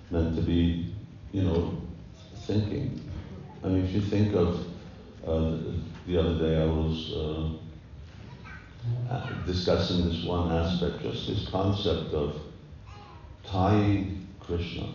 [0.09, 0.93] meant to be,
[1.31, 1.77] you know,
[2.47, 2.99] thinking.
[3.63, 4.59] I mean, if you think of
[5.25, 5.57] uh,
[6.07, 7.49] the other day, I was uh,
[9.45, 12.35] discussing this one aspect, just this concept of
[13.43, 14.87] tying Krishna,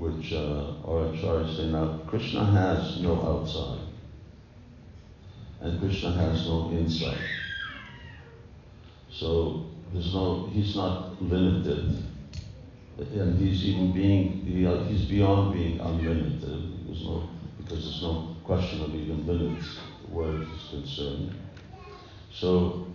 [0.00, 3.86] which uh, our acharyas say now, Krishna has no outside,
[5.60, 7.20] and Krishna has no inside.
[9.10, 12.04] So there's no, he's not limited
[13.00, 16.86] and he's even being, he, uh, he's beyond being unlimited.
[16.86, 19.78] There's no, because there's no question of even limits
[20.10, 21.34] where it is concerned.
[22.32, 22.86] So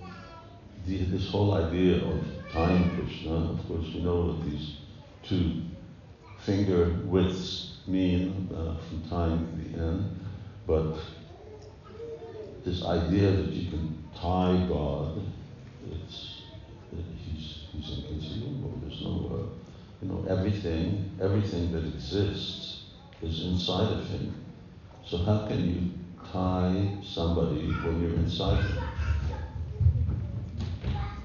[0.85, 4.77] the, this whole idea of time Krishna, of course, we know what these
[5.23, 5.63] two
[6.45, 10.19] finger widths mean uh, from time to the end,
[10.67, 10.97] but
[12.63, 15.21] this idea that you can tie God,
[15.91, 16.41] it's,
[16.91, 18.79] he's, he's inconceivable.
[18.83, 19.65] There's no uh,
[20.01, 22.83] you know, everything, everything that exists
[23.21, 24.33] is inside of him.
[25.05, 25.91] So how can you
[26.31, 28.83] tie somebody when you're inside him?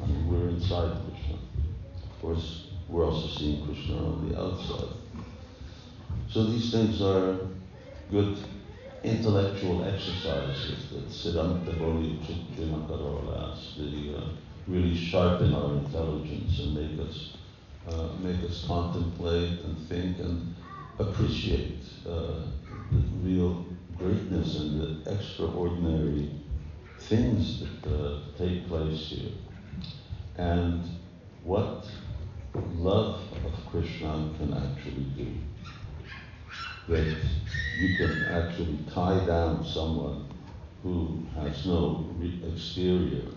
[0.03, 1.35] I mean, we're inside Krishna.
[1.35, 4.89] Of course, we're also seeing Krishna on the outside.
[6.33, 7.39] So these things are
[8.09, 8.39] good
[9.03, 14.29] intellectual exercises that Siddhanta Bodhi Chittamakarala they uh,
[14.69, 17.37] really sharpen our intelligence and make us
[17.89, 20.55] uh, make us contemplate and think and
[21.01, 22.43] appreciate uh,
[22.93, 23.67] the real
[23.99, 26.31] greatness and the extraordinary
[27.01, 29.33] things that uh, take place here.
[30.37, 30.85] And
[31.43, 31.87] what
[32.77, 35.50] love of Krishna can actually do.
[36.91, 37.07] That
[37.79, 40.27] you can actually tie down someone
[40.83, 42.05] who has no
[42.53, 43.29] exterior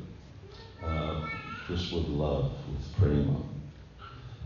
[0.83, 1.29] uh,
[1.67, 3.37] just with love, with prema.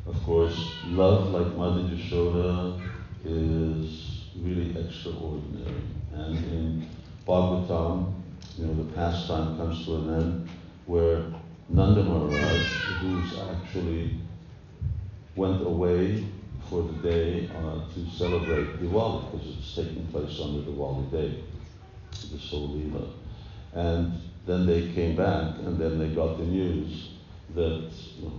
[0.06, 2.82] Of course, love like Mother Yashoda
[3.24, 5.84] is really extraordinary.
[6.12, 6.90] And in
[7.26, 8.14] Bhagavatam,
[8.58, 10.50] you know, the pastime comes to an end
[10.86, 11.24] where
[11.70, 12.68] Nanda Maharaj,
[13.00, 14.18] who's actually
[15.38, 16.26] went away
[16.70, 21.44] for the day uh, to celebrate Diwali, because it's taking place on the Diwali day,
[22.32, 23.10] the Leela.
[23.74, 24.14] And
[24.46, 27.12] then they came back, and then they got the news
[27.56, 28.32] that know,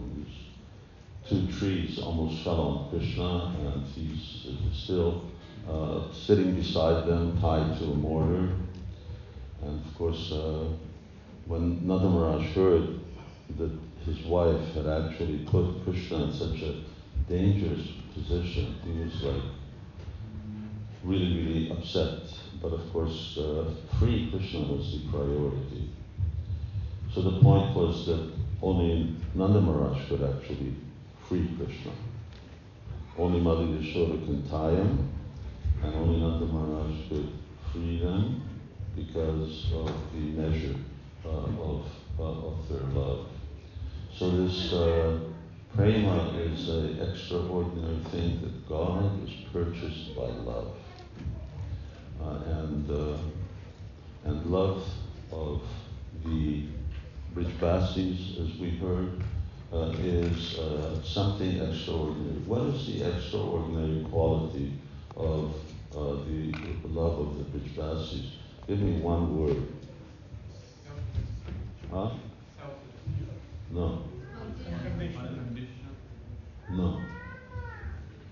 [1.28, 5.24] two trees almost fell on Krishna, and he's still
[5.68, 8.52] uh, sitting beside them, tied to a mortar.
[9.62, 10.64] And of course, uh,
[11.46, 12.08] when Nanda
[12.54, 13.00] heard
[13.58, 13.70] that
[14.06, 16.82] his wife had actually put Krishna in such a
[17.28, 17.88] dangerous
[18.18, 19.42] position, he was like
[21.04, 22.20] really, really upset.
[22.60, 25.90] But of course, uh, free Krishna was the priority.
[27.14, 30.74] So the point was that only Nanda Maharaj could actually
[31.28, 31.92] free Krishna.
[33.16, 35.08] Only Mother Yashoda can tie him,
[35.82, 37.32] and only Nanda Maharaj could
[37.72, 38.42] free them
[38.94, 40.74] because of the measure
[41.24, 41.86] uh, of,
[42.18, 43.26] uh, of their love.
[44.16, 45.18] So this uh,
[45.76, 50.74] prema is an extraordinary thing that God is purchased by love.
[52.20, 53.16] Uh, and, uh,
[54.24, 54.84] and love
[55.30, 55.62] of
[56.24, 56.64] the
[57.34, 59.22] Brijbasis, as we heard,
[59.72, 62.40] uh, is uh, something extraordinary.
[62.46, 64.72] What is the extraordinary quality
[65.16, 65.54] of
[65.94, 66.52] uh, the
[66.88, 68.30] love of the Brijbasis?
[68.66, 69.62] Give me one word.
[71.90, 72.10] Huh?
[73.70, 74.02] No.
[76.70, 76.76] Unconditional.
[76.76, 77.00] No.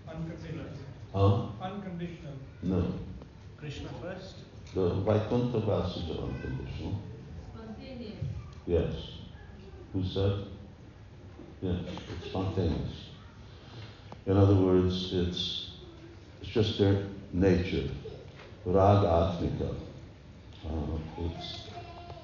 [0.08, 0.66] Unconditional.
[1.14, 1.64] Huh?
[1.64, 2.32] Unconditional.
[2.62, 2.92] No.
[3.58, 4.34] Krishna first.
[4.74, 7.00] The Vaikuntha Vasis are unconditional.
[7.54, 8.18] Spontaneous.
[8.66, 8.94] Yes.
[9.92, 10.46] Who said?
[11.62, 11.80] Yes,
[12.18, 13.06] it's spontaneous.
[14.26, 15.70] In other words, it's,
[16.42, 17.88] it's just their nature.
[18.66, 19.74] Ragatmika.
[20.66, 21.62] Uh, it's,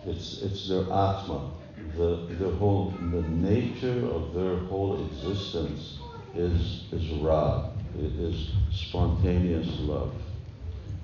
[0.07, 1.51] it's, it's their Atma.
[1.97, 5.99] The, their whole, the nature of their whole existence
[6.35, 7.71] is, is Rag.
[7.99, 10.15] It is spontaneous love.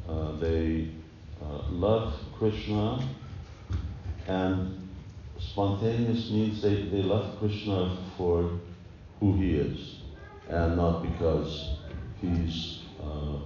[0.08, 0.88] Uh, they
[1.42, 3.06] uh, love Krishna
[4.26, 4.88] and
[5.38, 8.50] spontaneous means they, they love Krishna for
[9.20, 9.96] who he is
[10.48, 11.76] and not because
[12.20, 13.38] he's uh,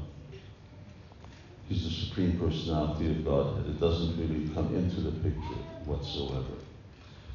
[1.68, 3.66] he's the supreme personality of God.
[3.66, 6.54] It doesn't really come into the picture whatsoever.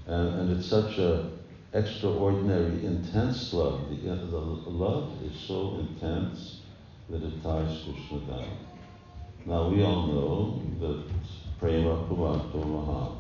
[0.08, 1.30] And, and it's such a
[1.74, 3.90] extraordinary, intense love.
[3.90, 6.62] The, the love is so intense
[7.10, 8.58] that it ties Krishna down.
[9.46, 11.04] Now we all know that
[11.60, 13.16] prema pumartho maha.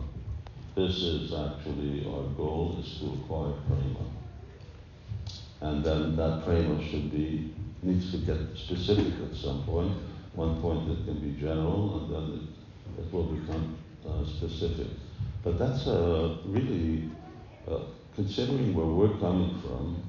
[0.75, 4.05] This is actually our goal is to acquire prema.
[5.61, 9.93] And then that prema should be, needs to get specific at some point.
[10.33, 13.75] One point it can be general and then it, it will become
[14.07, 14.87] uh, specific.
[15.43, 17.09] But that's a really,
[17.67, 17.79] uh,
[18.17, 20.03] considering where we're coming from,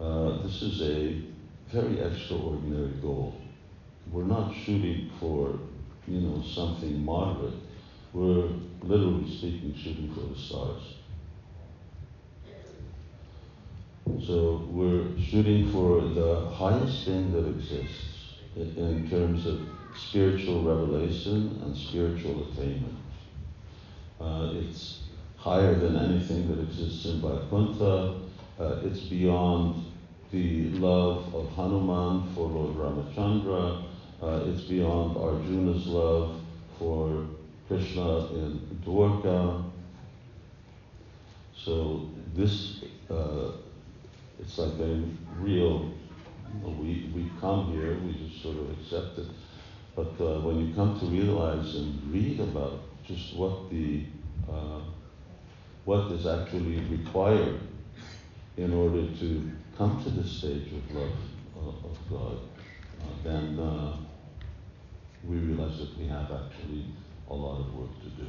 [0.00, 1.20] uh, this is a
[1.68, 3.34] very extraordinary goal.
[4.12, 5.58] We're not shooting for,
[6.06, 7.54] you know, something moderate.
[8.12, 8.50] We're
[8.82, 10.94] literally speaking shooting for the stars.
[14.24, 19.60] So we're shooting for the highest thing that exists in, in terms of
[19.96, 22.94] spiritual revelation and spiritual attainment.
[24.20, 25.07] Uh, it's
[25.38, 28.20] higher than anything that exists in Vaikuntha.
[28.58, 29.84] Uh, it's beyond
[30.32, 33.84] the love of Hanuman for Lord Ramachandra.
[34.20, 36.40] Uh, it's beyond Arjuna's love
[36.78, 37.26] for
[37.68, 39.64] Krishna in Dwarka.
[41.56, 43.52] So this, uh,
[44.40, 45.04] it's like a
[45.38, 45.92] real,
[46.64, 49.26] we, we come here, we just sort of accept it.
[49.94, 54.04] But uh, when you come to realize and read about just what the,
[54.50, 54.80] uh,
[55.88, 57.58] what is actually required
[58.58, 61.18] in order to come to the stage of love
[61.56, 62.38] uh, of God,
[63.00, 63.96] uh, then uh,
[65.26, 66.84] we realize that we have actually
[67.30, 68.26] a lot of work to do,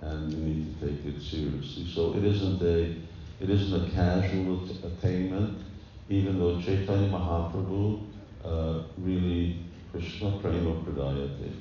[0.00, 1.86] and we need to take it seriously.
[1.86, 2.96] So it isn't a
[3.38, 5.62] it isn't a casual at- attainment,
[6.08, 8.06] even though Chaitanya Mahaprabhu
[8.44, 9.60] uh, really
[9.92, 11.52] Krishna Prema Pradayate,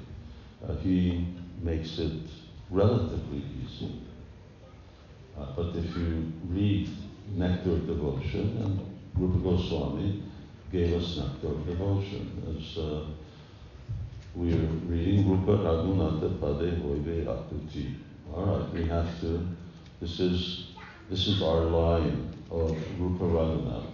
[0.68, 1.28] uh, he
[1.62, 2.24] makes it
[2.72, 4.02] relatively easy.
[5.38, 6.90] Uh, but if you read
[7.36, 8.80] Nectar of Devotion, and
[9.16, 10.24] Rupa Goswami
[10.72, 13.06] gave us Nectar of Devotion, as uh,
[14.36, 17.96] we are reading Rupa Raghunatha Pade Hoibe Akuti.
[18.34, 19.46] All right, we have to.
[20.00, 20.68] This is
[21.10, 23.92] this is our line of Rupa Raghunath.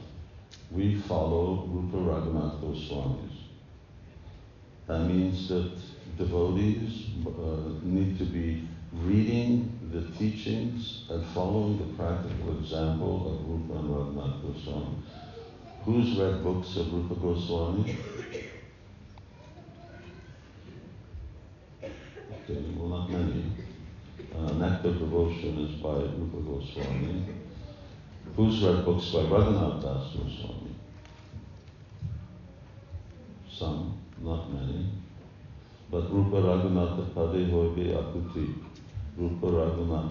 [0.71, 3.45] We follow Rupa Raghunath Goswamis.
[4.87, 5.71] That means that
[6.17, 13.79] devotees uh, need to be reading the teachings and following the practical example of Rupa
[13.79, 14.97] and Raghunath Goswami.
[15.85, 17.97] Who's read books of Rupa Goswami?
[21.83, 23.45] Okay, well, not many.
[24.35, 27.25] Uh, Nectar Devotion is by Rupa Goswami.
[28.35, 30.75] Who's read books by Raghunath Das Goswami?
[33.49, 34.85] Some, not many.
[35.89, 38.66] But Rupa Raghunatha Pade Hoibe Akuti.
[39.17, 40.09] Rupa.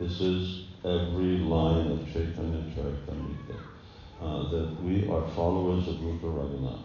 [0.00, 3.56] This is every line of Chaitanya Charitamrita.
[4.20, 6.82] Uh, that we are followers of Rupa Raghunath.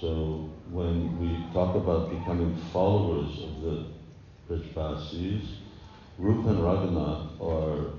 [0.00, 3.86] So when we talk about becoming followers of the
[4.48, 5.56] Brajbasis,
[6.18, 7.92] Rupa and Raghunath are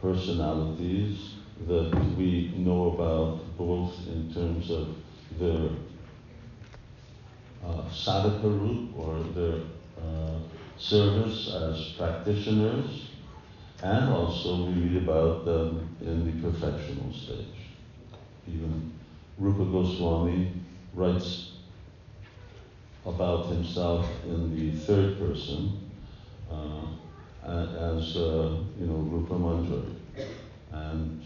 [0.00, 1.34] personalities
[1.66, 4.88] that we know about both in terms of
[5.38, 5.70] their
[7.64, 9.60] uh, sadhaka root or their
[9.98, 10.38] uh,
[10.82, 13.06] service as practitioners,
[13.82, 17.70] and also we read about them in the perfectional stage.
[18.48, 18.92] Even
[19.38, 20.52] Rupa Goswami
[20.92, 21.52] writes
[23.06, 25.88] about himself in the third person
[26.50, 26.86] uh,
[27.46, 29.94] as uh, you know Rupa Manjari,
[30.72, 31.22] and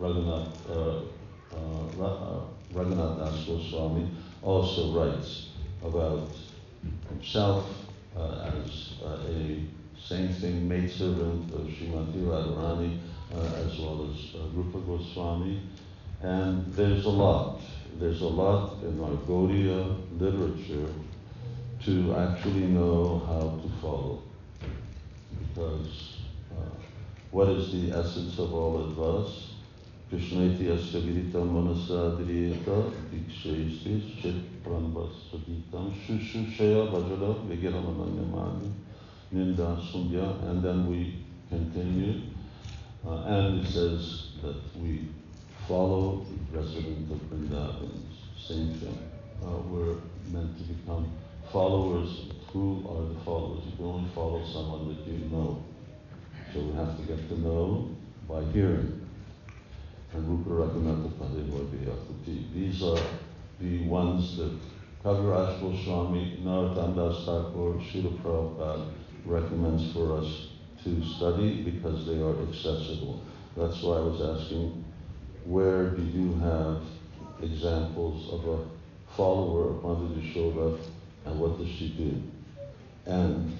[0.00, 1.00] Raghunath, uh,
[1.52, 2.40] uh, uh,
[2.72, 4.10] Raghunath Das Goswami
[4.42, 5.48] also writes
[5.82, 6.28] about
[7.08, 9.64] himself uh, as uh, a
[9.98, 12.98] same thing maidservant of Srimati Radharani
[13.34, 15.60] uh, as well as uh, Rupa Goswami.
[16.22, 17.60] And there's a lot,
[17.98, 20.92] there's a lot in our Gaudiya literature
[21.84, 24.22] to actually know how to follow.
[25.40, 26.16] Because
[27.30, 29.47] what is the essence of all advice?
[36.08, 38.70] Shushushaya vajra vigiramananyamani
[39.32, 41.14] ninda sundya and then we
[41.50, 42.22] continue
[43.06, 45.08] uh, and it says that we
[45.66, 47.90] follow the resident of Vrindavan.
[48.38, 48.98] Same thing.
[49.42, 49.96] Uh, we're
[50.32, 51.12] meant to become
[51.52, 52.24] followers.
[52.52, 53.62] Who are the followers?
[53.66, 55.62] You can only follow someone that you know.
[56.54, 57.90] So we have to get to know
[58.26, 59.07] by hearing.
[60.14, 62.54] And Rupa Padevadhyayati.
[62.54, 62.98] These are
[63.60, 64.52] the ones that
[65.04, 68.86] Kaviraj Goswami, Narottam Das Thakur, Srila Prabhupada
[69.24, 70.48] recommends for us
[70.84, 73.20] to study because they are accessible.
[73.56, 74.84] That's why I was asking,
[75.44, 76.82] where do you have
[77.42, 78.64] examples of a
[79.16, 80.78] follower of Mother Yashoda
[81.26, 82.22] and what does she do?
[83.06, 83.56] And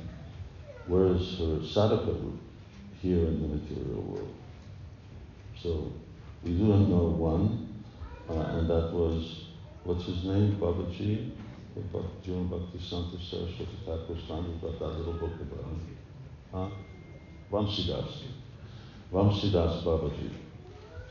[0.86, 2.36] where is her sadhaka
[3.00, 4.34] here in the material world?
[5.62, 5.92] So
[6.44, 7.82] we do know one,
[8.28, 9.46] uh, and that was,
[9.84, 11.32] what's his name, Babaji?
[12.24, 15.96] June Bhaktisiddhanta Saraswati Thakur Standard got that little book about him.
[16.52, 16.68] Huh?
[17.52, 18.22] Vamsidas.
[19.12, 20.30] Vamsidas Babaji.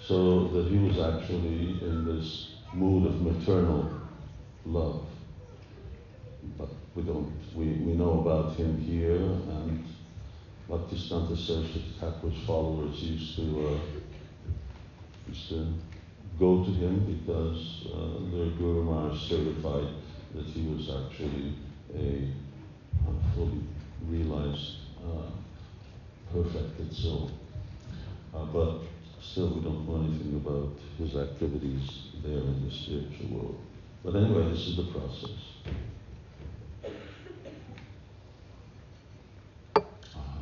[0.05, 3.89] So that he was actually in this mood of maternal
[4.65, 5.05] love.
[6.57, 9.86] But we don't, we, we know about him here, and
[10.69, 13.80] Bhaktisiddhanta Saraswati Thakur's followers used to, uh,
[15.28, 15.73] used to
[16.39, 19.88] go to him because uh, their Guru Maharaj certified
[20.36, 21.55] that he was actually
[21.95, 22.30] a
[23.07, 23.63] uh, fully
[24.07, 25.32] realized, uh,
[26.32, 27.32] perfected soul.
[28.34, 28.80] Uh, but
[29.21, 31.89] still, we don't know anything about his activities
[32.23, 33.59] there in the spiritual world.
[34.03, 35.32] But anyway, this is the process.
[40.15, 40.41] Uh-huh.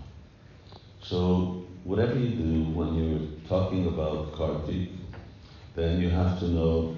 [1.01, 4.89] So, whatever you do when you're talking about Kartik,
[5.75, 6.95] then you have to know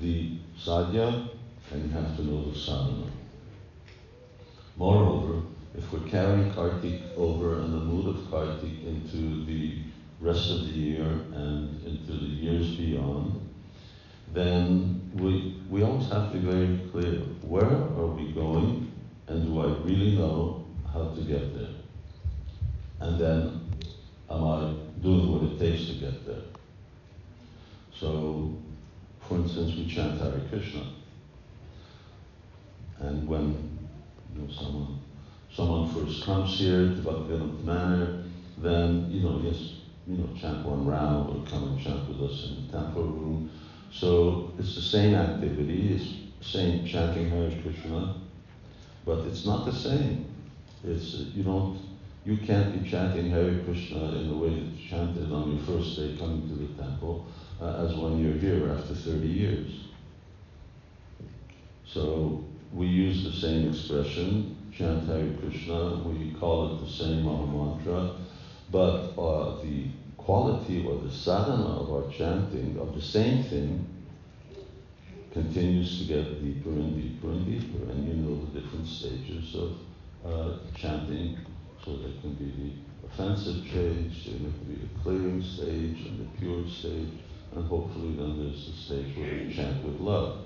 [0.00, 1.28] the sadhya
[1.70, 3.10] and you have to know the sadhana.
[4.76, 5.42] Moreover,
[5.76, 9.82] if we're carrying Kartik over and the mood of Kartik into the
[10.20, 13.40] rest of the year and into the years beyond,
[14.32, 18.90] then we, we always have to be very clear where are we going
[19.28, 21.74] and do I really know how to get there?
[23.00, 23.63] And then
[24.30, 26.42] am I doing what it takes to get there?
[27.98, 28.54] So,
[29.20, 30.86] for instance, we chant Hare Krishna.
[33.00, 33.78] And when
[34.34, 35.00] you know, someone,
[35.52, 38.24] someone first comes here to Bhaktivedanta Manor,
[38.58, 39.74] then, you know, yes,
[40.06, 43.50] you know, chant one round or come and chant with us in the temple room.
[43.92, 48.16] So it's the same activity, it's the same chanting Hare Krishna,
[49.04, 50.26] but it's not the same.
[50.82, 51.78] It's, you don't,
[52.24, 55.96] you can't be chanting Hare Krishna in the way that you chanted on your first
[55.96, 57.26] day coming to the temple
[57.60, 59.84] uh, as when you're here after 30 years.
[61.86, 68.16] So we use the same expression, chant Hare Krishna, we call it the same Mantra,
[68.70, 73.86] but uh, the quality or the sadhana of our chanting of the same thing
[75.30, 79.76] continues to get deeper and deeper and deeper, and you know the different stages of
[80.24, 81.36] uh, chanting.
[81.84, 86.38] So there can be the offensive stage, there can be the clearing stage, and the
[86.38, 87.10] pure stage,
[87.54, 90.38] and hopefully then there's the stage where you chant with love.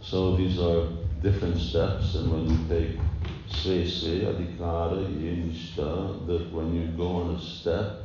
[0.00, 0.86] So these are
[1.22, 3.00] different steps, and when you take
[3.48, 8.02] Sve Sve Adhikara Yenishta, that when you go on a step,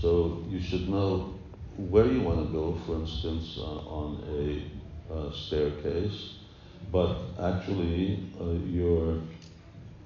[0.00, 1.34] so you should know
[1.76, 6.34] where you want to go, for instance, uh, on a uh, staircase,
[6.92, 9.18] but actually uh, your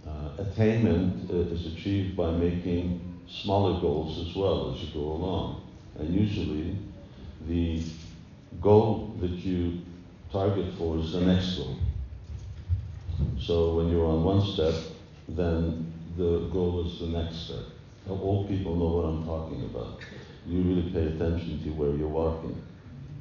[0.07, 5.63] uh, attainment uh, is achieved by making smaller goals as well as you go along.
[5.99, 6.77] And usually,
[7.47, 7.83] the
[8.61, 9.81] goal that you
[10.31, 11.77] target for is the next goal.
[13.41, 14.75] So when you're on one step,
[15.29, 17.65] then the goal is the next step.
[18.07, 20.01] Now, Old people know what I'm talking about.
[20.47, 22.61] You really pay attention to where you're walking.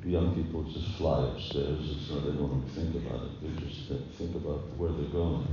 [0.04, 1.80] Young people just fly upstairs.
[1.80, 3.42] It's not, they don't think about it.
[3.42, 5.48] They just think about where they're going.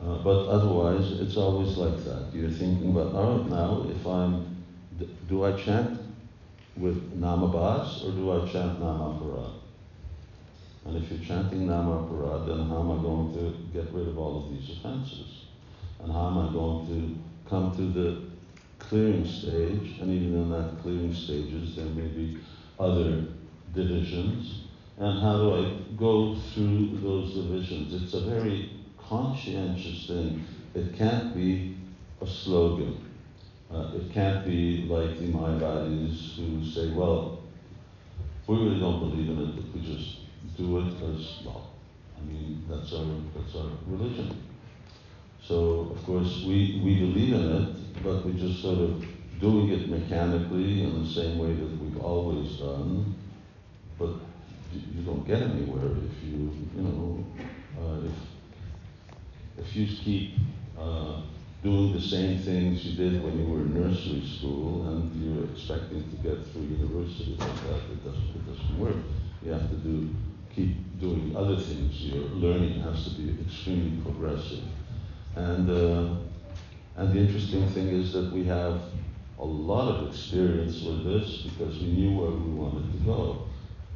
[0.00, 2.28] Uh, but otherwise, it's always like that.
[2.32, 4.56] You're thinking about, all right, now, if I'm,
[5.28, 6.00] do I chant
[6.76, 9.54] with Namabhas or do I chant Namaparadh?
[10.84, 14.44] And if you're chanting Namaparadh, then how am I going to get rid of all
[14.44, 15.46] of these offenses?
[16.00, 18.22] And how am I going to come to the
[18.78, 19.98] clearing stage?
[20.00, 22.38] And even in that clearing stages, there may be
[22.78, 23.24] other
[23.74, 24.62] divisions.
[24.96, 28.02] And how do I go through those divisions?
[28.02, 28.77] It's a very
[29.08, 30.44] conscientious thing.
[30.74, 31.76] It can't be
[32.20, 33.04] a slogan.
[33.72, 37.42] Uh, it can't be like the Mayavadis who say, well,
[38.46, 40.18] we really don't believe in it, but we just
[40.56, 41.70] do it because, well,
[42.16, 43.04] I mean, that's our,
[43.34, 44.42] that's our religion.
[45.42, 49.04] So, of course, we, we believe in it, but we're just sort of
[49.40, 53.14] doing it mechanically in the same way that we've always done.
[53.98, 54.14] But
[54.72, 57.24] you, you don't get anywhere if you, you know,
[57.78, 58.37] uh, if,
[59.58, 60.34] if you keep
[60.78, 61.20] uh,
[61.62, 66.02] doing the same things you did when you were in nursery school and you're expecting
[66.10, 68.96] to get through university like that, it doesn't, it doesn't work.
[69.42, 70.08] You have to do,
[70.54, 72.00] keep doing other things.
[72.00, 74.64] Your learning has to be extremely progressive.
[75.34, 76.16] And, uh,
[76.96, 78.80] and the interesting thing is that we have
[79.38, 83.46] a lot of experience with this because we knew where we wanted to go.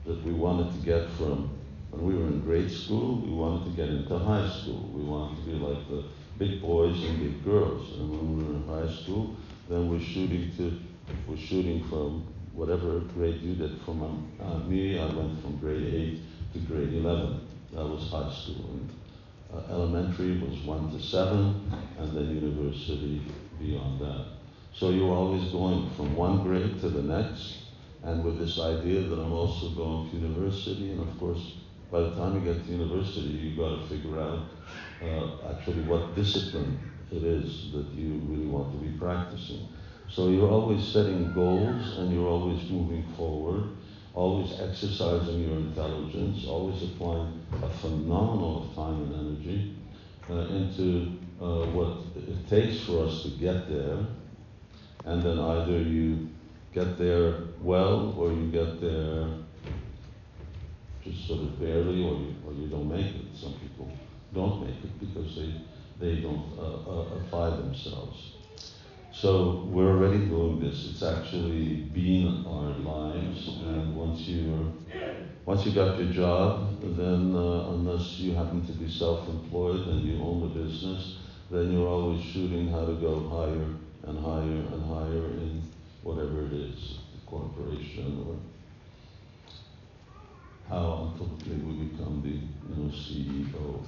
[0.06, 1.50] That we wanted to get from
[1.93, 4.90] when we were in grade school, we wanted to get into high school.
[4.95, 6.05] We wanted to be like the
[6.38, 7.93] big boys and big girls.
[7.99, 9.36] And when we were in high school,
[9.68, 10.80] then we're shooting to,
[11.28, 13.78] we're shooting from whatever grade you did.
[13.84, 17.47] From uh, me, I went from grade 8 to grade 11.
[17.74, 18.70] That was high school.
[18.70, 18.90] And,
[19.53, 23.20] uh, elementary was 1 to 7, and then university
[23.59, 24.24] beyond that.
[24.72, 27.59] So you're always going from one grade to the next,
[28.03, 31.53] and with this idea that I'm also going to university, and of course,
[31.93, 34.40] by the time you get to university, you've got to figure out
[35.03, 36.80] uh, actually what discipline
[37.11, 39.68] it is that you really want to be practicing.
[40.09, 43.64] So you're always setting goals and you're always moving forward,
[44.14, 49.76] always exercising your intelligence, always applying a phenomenal of time and energy
[50.30, 53.99] uh, into uh, what it takes for us to get there.
[55.05, 56.30] And then either you
[56.72, 59.26] get there well or you get there
[61.05, 63.26] just sort of barely, or you, or you don't make it.
[63.34, 63.90] Some people
[64.32, 65.61] don't make it because they,
[65.98, 68.32] they don't uh, uh, apply themselves.
[69.12, 70.88] So we're already doing this.
[70.90, 74.72] It's actually been our lives, and once you
[75.44, 80.22] once you got your job, then uh, unless you happen to be self-employed and you
[80.22, 81.16] own a business,
[81.50, 83.66] then you're always shooting how to go higher
[84.05, 85.62] and higher and higher in
[86.03, 88.36] whatever it is, the corporation or
[90.72, 93.84] how ultimately we become the you know, CEO.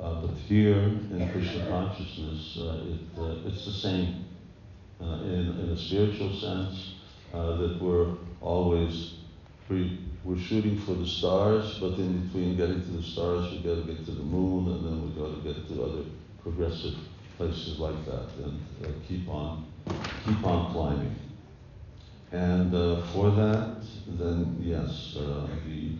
[0.00, 4.24] Uh, but here in Krishna consciousness, uh, it, uh, it's the same
[5.00, 6.94] uh, in, in a spiritual sense
[7.32, 9.14] that we're always
[9.68, 13.82] we're shooting for the stars, but in between getting to the stars, we got to
[13.82, 16.04] get to the moon, and then we got to get to other
[16.42, 16.94] progressive
[17.36, 19.66] places like that, and uh, keep on
[20.24, 21.14] keep on climbing.
[22.32, 23.76] And uh, for that,
[24.06, 25.92] then yes, uh, the,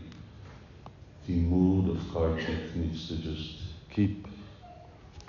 [1.27, 4.27] the mood of Kartik needs to just keep,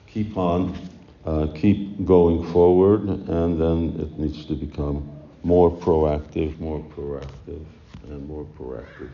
[0.08, 0.78] keep on,
[1.26, 5.10] uh, keep going forward, and then it needs to become
[5.44, 7.66] more proactive, more proactive,
[8.10, 9.10] and more proactive.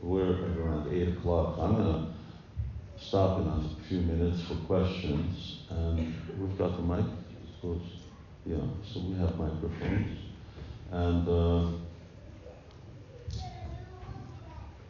[0.00, 1.58] We're around 8 o'clock.
[1.58, 2.06] I'm going
[2.96, 7.88] to stop in a few minutes for questions, and we've got the mic, of course.
[8.46, 8.56] Yeah,
[8.90, 10.25] so we have microphones.
[10.92, 11.66] And, uh,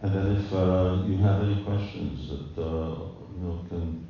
[0.02, 2.96] and then if uh, you have any questions that uh,
[3.34, 4.06] you know can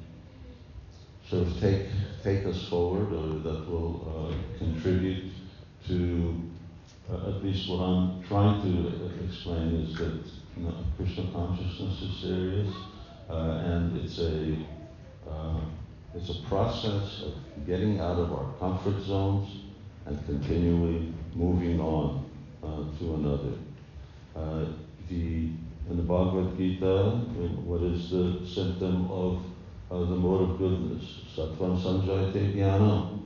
[1.29, 1.87] sort of take
[2.23, 5.33] take us forward or that will uh, contribute
[5.87, 6.43] to
[7.11, 10.27] uh, at least what I'm trying to explain is that
[10.57, 12.75] you know, Krishna consciousness is serious
[13.31, 14.57] uh, and it's a
[16.15, 17.35] it's a process of
[17.67, 19.65] getting out of our comfort zones
[20.07, 22.25] and continually moving on
[22.63, 23.53] uh, to another.
[24.35, 24.65] Uh,
[25.09, 25.51] the
[25.89, 27.11] in the Bhagavad Gita,
[27.65, 29.41] what is the symptom of
[29.91, 31.21] uh, the mode of goodness?
[31.37, 33.21] Sattvam sanjayate jnana.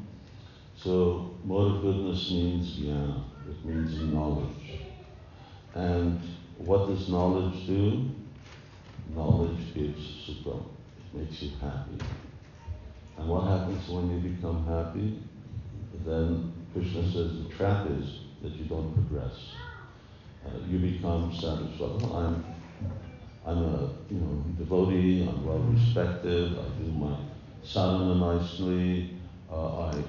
[0.76, 3.22] So, mode of goodness means jnana.
[3.48, 4.80] It means knowledge.
[5.74, 6.20] And
[6.58, 8.10] what does knowledge do?
[9.14, 10.60] Knowledge gives sukha.
[10.60, 12.04] It makes you happy.
[13.16, 15.22] And what happens when you become happy?
[16.04, 19.34] Then Krishna says the trap is that you don't progress.
[20.46, 22.00] Uh, you become satisfied.
[22.02, 22.44] Well, I'm,
[23.44, 25.28] I'm a you know devotee.
[25.28, 26.52] I'm well respected.
[26.52, 27.16] I do my
[27.62, 29.16] sadhana nicely.
[29.50, 30.04] Uh, I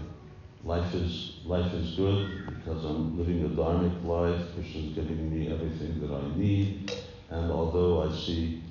[0.64, 4.46] life is life is good because I'm living a dharmic life.
[4.56, 6.92] Krishna's giving me everything that I need.
[7.30, 8.62] And although I see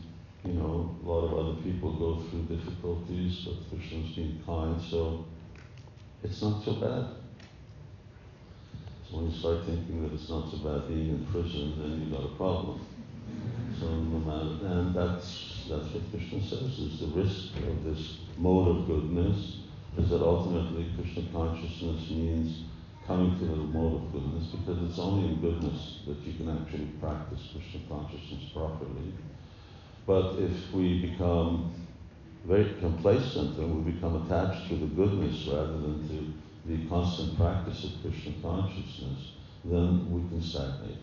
[0.44, 5.26] you know, a lot of other people go through difficulties, but Krishna's being kind, so
[6.22, 7.19] it's not so bad.
[9.10, 12.34] When you start thinking that it's not bad being in prison, then you've got a
[12.36, 12.80] problem.
[13.78, 18.68] So no matter, and that's that's what Krishna says is the risk of this mode
[18.68, 19.58] of goodness
[19.98, 22.64] is that ultimately Krishna consciousness means
[23.06, 26.86] coming to the mode of goodness because it's only in goodness that you can actually
[27.00, 29.14] practice Krishna consciousness properly.
[30.06, 31.72] But if we become
[32.44, 36.32] very complacent and we become attached to the goodness rather than to
[36.70, 39.32] the constant practice of Krishna consciousness,
[39.64, 40.98] then we can stagnate.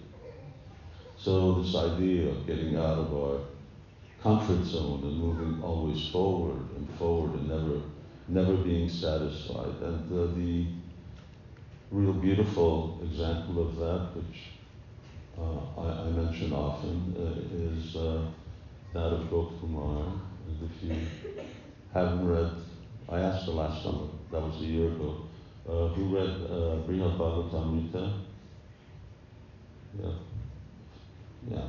[1.18, 3.39] So this idea of getting out of our
[4.24, 7.82] comfort zone and moving always forward and forward and never,
[8.30, 9.76] never being satisfied.
[9.82, 10.68] And uh, the
[11.91, 14.39] real beautiful example of that, which
[15.38, 18.26] uh, I, I, mention often, uh, is uh,
[18.93, 20.13] that of Gopkumar.
[20.47, 20.95] And if you
[21.93, 22.51] haven't read,
[23.09, 25.26] I asked the last summer, that was a year ago,
[25.68, 28.13] uh, who read uh, Brihad Bhagavatamrita?
[30.01, 30.11] Yeah.
[31.49, 31.68] Yeah.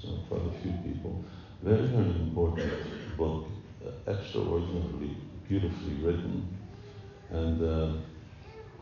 [0.00, 1.24] So quite a few people.
[1.62, 2.72] Very, very important
[3.16, 3.46] book,
[3.86, 5.16] uh, extraordinarily
[5.48, 6.48] beautifully written,
[7.30, 7.92] and uh,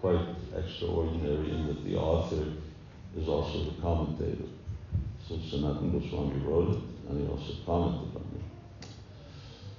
[0.01, 2.45] quite extraordinary in that the author
[3.17, 4.49] is also the commentator.
[5.29, 8.87] So Sanatana Goswami wrote it, and he also commented on it.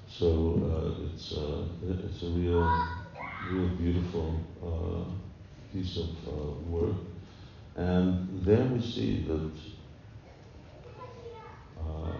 [0.07, 2.61] So uh, it's, uh, it's a real,
[3.51, 6.95] real beautiful uh, piece of uh, work.
[7.75, 9.51] And there we see that
[11.79, 12.13] uh,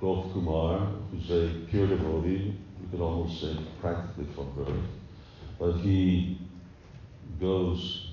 [0.00, 0.78] Kumar,
[1.10, 4.84] who's a pure devotee, we could almost say practically from birth,
[5.58, 6.38] but he
[7.40, 8.08] goes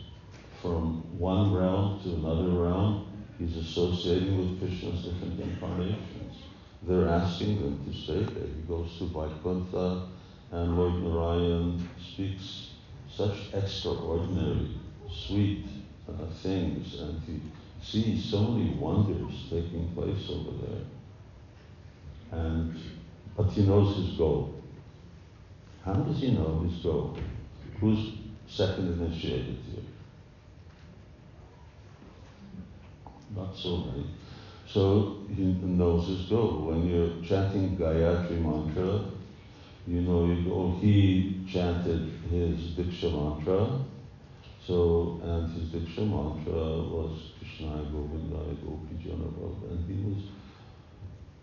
[0.62, 3.08] from one realm to another realm
[3.40, 6.36] He's associating with Krishna's different incarnations.
[6.82, 8.48] They're asking him to stay there.
[8.48, 10.08] He goes to Vaikuntha,
[10.52, 12.70] and Lord Narayan speaks
[13.10, 14.76] such extraordinary,
[15.12, 15.66] sweet
[16.08, 17.42] uh, things, and he
[17.82, 20.82] sees so many wonders taking place over there.
[22.32, 22.80] And
[23.36, 24.62] but he knows his goal.
[25.84, 27.18] How does he know his goal?
[27.80, 28.14] Who's
[28.48, 29.84] second initiated here?
[33.38, 34.08] not so many.
[34.68, 36.66] So he knows his goal.
[36.66, 39.06] When you're chanting Gayatri mantra,
[39.88, 40.78] you know.
[40.82, 43.80] He chanted his Diksha mantra.
[44.66, 50.24] So, and his Diksha mantra was Krishna Govindaya Gopi Janavad, and he was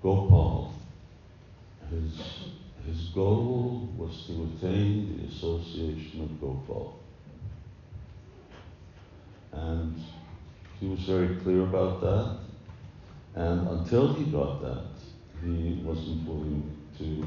[0.03, 0.75] Gopal.
[1.91, 2.21] His,
[2.87, 7.01] his goal was to attain the association of Gopal.
[9.53, 10.03] And
[10.81, 12.39] he was very clear about that.
[13.35, 14.87] And until he got that,
[15.43, 17.27] he wasn't willing to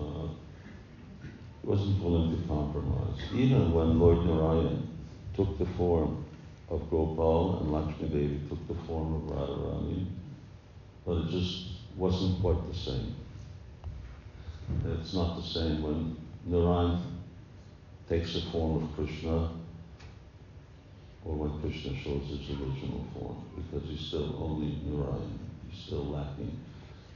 [0.00, 0.28] uh,
[1.62, 3.18] wasn't willing to compromise.
[3.34, 4.88] Even when Lord Narayan
[5.34, 6.24] took the form
[6.68, 10.06] of Gopal and Lakshmi Devi took the form of Radharani,
[11.04, 13.14] but it just wasn't quite the same.
[14.86, 17.00] It's not the same when Narayan
[18.08, 19.50] takes the form of Krishna
[21.24, 25.38] or when Krishna shows his original form, because he's still only Narayan,
[25.68, 26.58] he's still lacking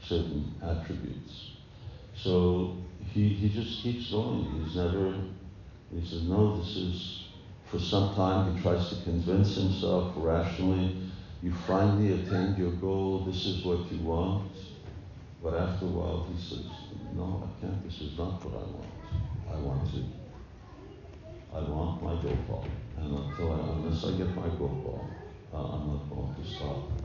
[0.02, 1.53] certain attributes.
[2.16, 2.76] So
[3.12, 4.44] he, he just keeps going.
[4.44, 5.14] He's never,
[5.92, 7.24] he says, no, this is,
[7.70, 10.96] for some time he tries to convince himself rationally,
[11.42, 14.50] you finally attained your goal, this is what you want.
[15.42, 16.64] But after a while he says,
[17.14, 18.86] no, I can't, this is not what I want.
[19.52, 20.02] I want to,
[21.54, 22.66] I want my Gopal.
[22.96, 25.06] And until I, unless I get my Gopal,
[25.52, 27.03] uh, I'm not going to stop.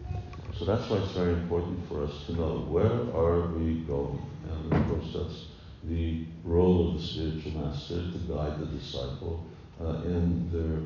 [0.60, 4.22] So that's why it's very important for us to know where are we going.
[4.52, 5.46] And of course that's
[5.86, 9.46] the role of the spiritual master to guide the disciple
[9.80, 10.82] uh, in their,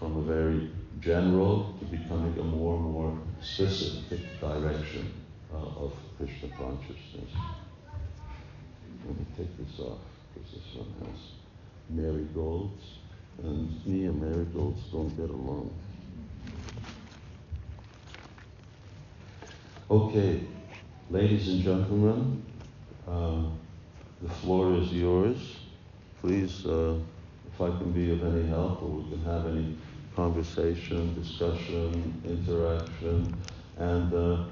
[0.00, 5.12] from a very general to becoming a more and more specific direction
[5.54, 7.30] uh, of Krishna consciousness.
[9.06, 10.00] Let me take this off
[10.34, 11.20] because this one has
[11.88, 12.82] marigolds,
[13.44, 15.70] and me and marigolds don't get along.
[19.90, 20.40] Okay,
[21.10, 22.44] ladies and gentlemen,
[23.08, 23.42] uh,
[24.22, 25.56] the floor is yours.
[26.20, 26.94] Please, uh,
[27.52, 29.76] if I can be of any help or we can have any
[30.14, 33.34] conversation, discussion, interaction,
[33.78, 34.44] and uh,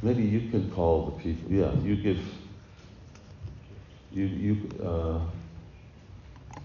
[0.00, 1.52] maybe you can call the people.
[1.52, 2.24] Yeah, you give.
[4.12, 5.20] You you uh,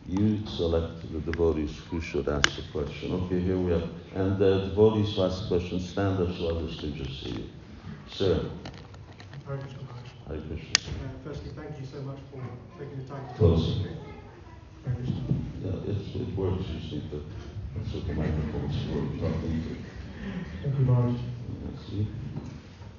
[0.08, 3.12] you select the devotees who should ask the question.
[3.26, 3.84] Okay, here we are.
[4.16, 7.50] and the devotees who ask the question stand up so others can just see you.
[8.12, 8.50] Sir,
[9.48, 10.10] Hare Krishna Maharaj.
[10.28, 10.74] Hare Krishna.
[10.90, 12.42] Uh, firstly, thank you so much for
[12.78, 13.82] taking the time to Close.
[14.86, 15.22] Hare Krishna.
[15.64, 16.66] Yeah, it's, it works.
[16.68, 17.24] You just need to
[17.92, 19.76] put the microphone so we're talking to.
[20.64, 21.16] Thank you, Maharaj.
[21.16, 22.08] Yeah, See?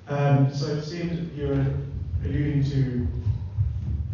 [0.08, 1.66] Um, so it seems you were
[2.24, 3.06] alluding to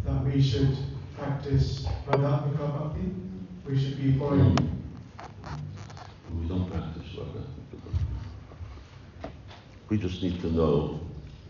[0.04, 0.76] that we should
[1.16, 3.10] practice Ragatmika Bhakti.
[3.66, 4.56] We should be following.
[6.34, 7.55] We don't practice that.
[9.88, 11.00] We just need to know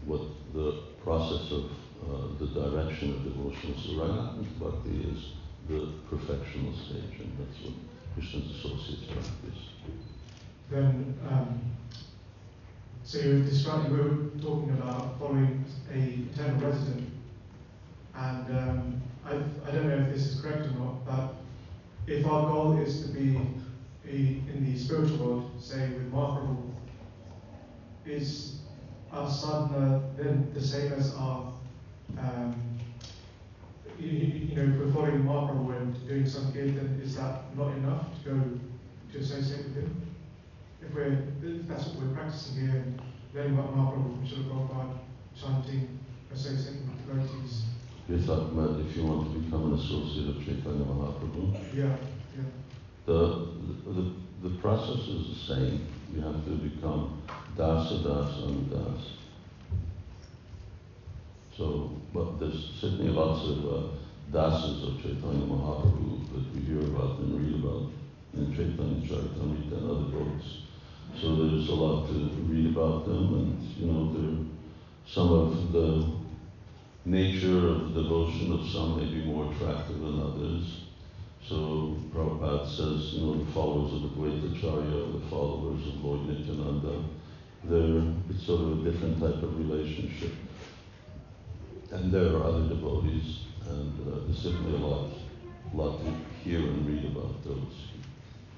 [0.05, 0.20] what
[0.53, 1.64] the process of
[2.05, 3.82] uh, the direction of devotion is.
[3.84, 5.32] So Raghavan Bhakti is
[5.68, 7.74] the perfectional stage, and that's what
[8.14, 9.62] Krishna's associates practice.
[10.70, 11.61] Then, um,
[13.05, 17.09] so you described you were talking about following a eternal resident,
[18.14, 19.30] and um, I,
[19.66, 21.34] I don't know if this is correct or not, but
[22.07, 23.41] if our goal is to be
[24.09, 26.65] a, in the spiritual world, say with Mahaprabhu,
[28.09, 28.57] is
[29.12, 31.52] our sadhana then the same as our,
[32.18, 32.54] um,
[33.98, 38.07] you, you know, if we're following Mahaprabhu and doing some kirtan, is that not enough
[38.24, 38.40] to go
[39.12, 40.07] to associate with him?
[40.82, 43.00] If we're, if that's what we're practicing here, and
[43.34, 44.98] learning about Mahaprabhu from Srila Prabhupada,
[45.40, 45.98] chanting,
[46.32, 47.62] associating with devotees,
[48.09, 51.54] You're talking about if you want to become an associate of Chaitanya Mahaprabhu.
[51.74, 51.96] yeah,
[52.36, 52.42] yeah.
[53.07, 53.48] The,
[53.86, 54.12] the,
[54.48, 55.86] the process is the same.
[56.14, 57.22] You have to become
[57.57, 59.16] dasa das anudas.
[61.57, 63.88] So, but there's certainly lots of uh,
[64.30, 67.90] dasas of Chaitanya Mahaprabhu that we hear about and read about
[68.34, 70.44] in Chaitanya Charitamrita and other books.
[71.18, 72.12] So there's a lot to
[72.44, 74.44] read about them, and you know, there,
[75.07, 76.11] some of the
[77.07, 80.82] nature of devotion of some may be more attractive than others.
[81.48, 86.28] So Prabhupada says, you know, the followers of the Advaitacharya, are the followers of Lord
[86.28, 87.04] Nityananda,
[87.68, 90.32] they're, it's sort of a different type of relationship.
[91.92, 95.10] And there are other devotees, and uh, there's certainly a lot,
[95.74, 96.12] lot to
[96.42, 97.90] hear and read about those.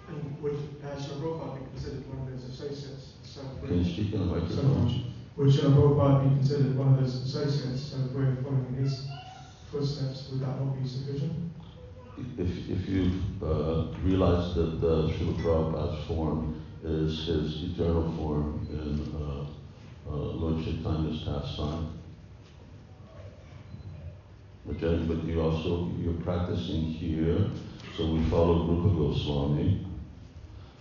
[0.08, 0.54] And would
[0.84, 3.12] uh, Prabhupada be considered one of those associates?
[3.22, 5.12] So Can you speak in the microphone?
[5.36, 7.82] Would Srila Prabhupada be considered one of those associates?
[7.82, 9.06] So if we're following his
[9.70, 11.32] footsteps, would that not be sufficient?
[12.38, 19.14] If, if you've uh, realized that the Srila Prabhupada's form is his eternal form in
[19.16, 21.98] uh, uh, Lord Chaitanya's pastime,
[24.70, 27.38] Okay, but you also, you're practicing here,
[27.96, 29.86] so we follow Rupa Goswami.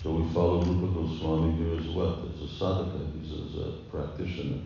[0.03, 4.59] So we follow Rupa Goswami here as well, as a sadhaka, he's as a practitioner.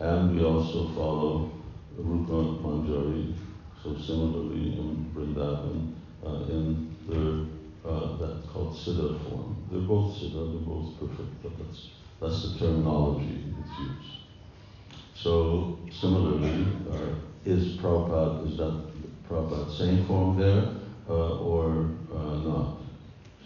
[0.00, 1.52] And we also follow
[1.96, 2.32] Rupa
[2.62, 3.34] Manjari,
[3.80, 5.94] so similarly in Vrindavan,
[6.26, 7.46] uh, in their,
[7.84, 9.56] uh, that's called Siddha form.
[9.70, 11.88] They're both Siddha, they're both perfect, but that's,
[12.20, 14.18] that's the terminology that's used.
[15.14, 17.14] So similarly, uh,
[17.44, 18.82] is Prabhupada, is that
[19.28, 20.74] Prabhupada same form there
[21.08, 22.78] uh, or uh, not?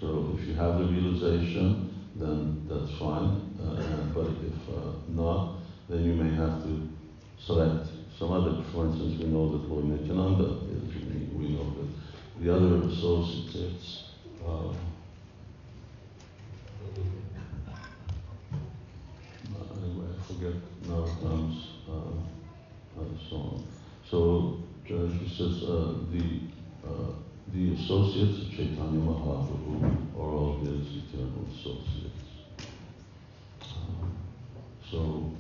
[0.00, 3.42] So if you have the realization, then that's fine.
[3.60, 5.56] Uh, but if not,
[5.88, 6.88] then you may have to
[7.38, 8.62] select some other.
[8.72, 10.94] For instance, we know that Lord Nityananda is.
[10.94, 11.88] We, we know that
[12.40, 14.07] the other associates.
[14.48, 14.72] Uh,
[19.60, 20.54] I, forget
[20.86, 23.66] Narottam's uh, uh, song.
[24.10, 26.40] So uh, she says uh, the
[26.82, 27.12] uh,
[27.52, 32.28] the associates of Chaitanya Mahaprabhu are all his eternal associates.
[34.90, 35.30] So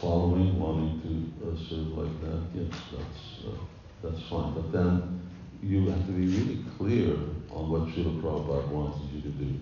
[0.00, 3.58] following, wanting to uh, serve like that, yes, that's uh,
[4.02, 4.54] that's fine.
[4.54, 5.20] But then
[5.62, 7.16] you have to be really clear
[7.52, 9.60] on what Srila Prabhupada wanted you to do.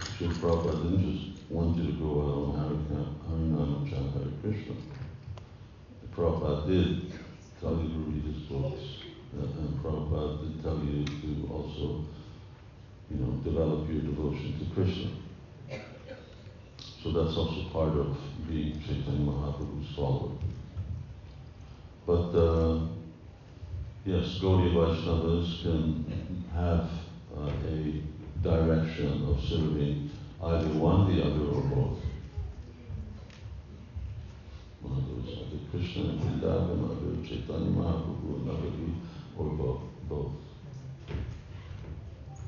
[0.00, 4.74] Srila Prabhupada didn't just want you to go out on Hare chant Hare Krishna.
[6.02, 7.12] The Prabhupada did
[7.60, 8.84] tell you to read his books,
[9.32, 12.04] and Prabhupada did tell you to also,
[13.10, 15.10] you know, develop your devotion to Krishna.
[17.02, 18.16] So that's also part of
[18.48, 20.32] being Chaitanya Mahaprabhu's follower.
[22.06, 22.80] But uh,
[24.08, 26.88] yes, Gaudiya Vaishnavas can have
[27.36, 28.02] uh, a
[28.42, 30.10] direction of serving
[30.42, 31.98] either one, the other, or both.
[34.80, 38.94] One of those, either Krishna and Vrindavan, either Chaitanya Mahaprabhu
[39.36, 39.82] or both.
[40.08, 40.32] both.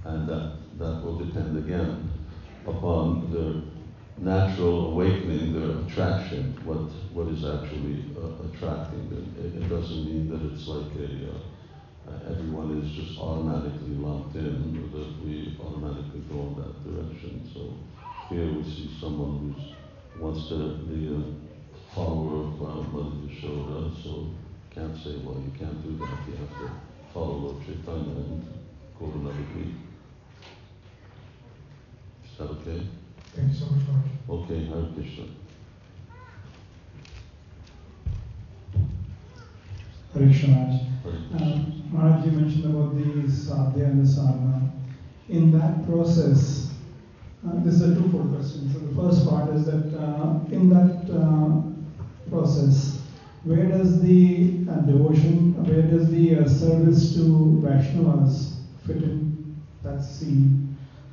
[0.07, 2.11] And that, that will depend again
[2.67, 3.80] upon their
[4.21, 9.35] natural awakening, their attraction, what, what is actually uh, attracting them.
[9.41, 11.09] It, it doesn't mean that it's like a,
[12.05, 17.49] uh, everyone is just automatically locked in, or that we automatically go in that direction.
[17.55, 17.73] So
[18.29, 24.29] here we see someone who wants to be a follower of uh, Mother Yashoda, so
[24.71, 26.71] can't say, well, you can't do that, you have to
[27.15, 28.45] follow Lord Chaitanya and
[28.99, 29.75] go to another week.
[32.25, 32.87] Is that okay?
[33.35, 34.11] Thank you so much, Maharaj.
[34.29, 35.25] Okay, Hare Krishna.
[40.13, 40.81] Hare Krishna
[41.39, 44.73] Um, Maharaj, you mentioned about the sadhya and the sadhana.
[45.29, 46.73] In that process,
[47.47, 48.69] uh, this is a twofold question.
[48.73, 51.63] So the first part is that uh, in that uh,
[52.29, 53.01] process,
[53.45, 60.03] where does the uh, devotion, where does the uh, service to Vaishnavas fit in that
[60.03, 60.70] scene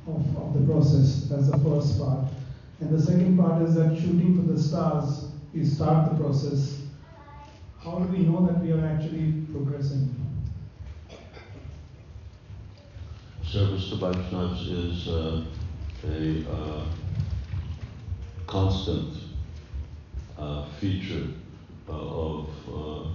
[0.08, 1.26] of, of the process?
[1.28, 2.24] That's the first part.
[2.80, 6.82] And the second part is that shooting for the stars, you start the process.
[7.80, 10.14] How do we know that we are actually progressing?
[13.44, 15.44] Service to Vaishnavas is uh,
[16.06, 16.84] a uh,
[18.46, 19.14] constant
[20.38, 21.28] uh, feature
[21.88, 23.08] uh, of uh,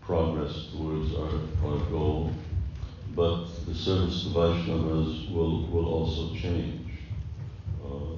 [0.00, 2.32] progress towards our, our goal.
[3.18, 6.88] But the service to Vaishnavas will, will also change.
[7.84, 8.14] Uh,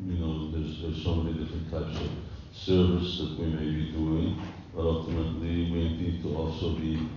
[0.00, 2.10] you know, there's, there's so many different types of
[2.50, 4.40] service that we may be doing,
[4.74, 7.10] but ultimately we need to also be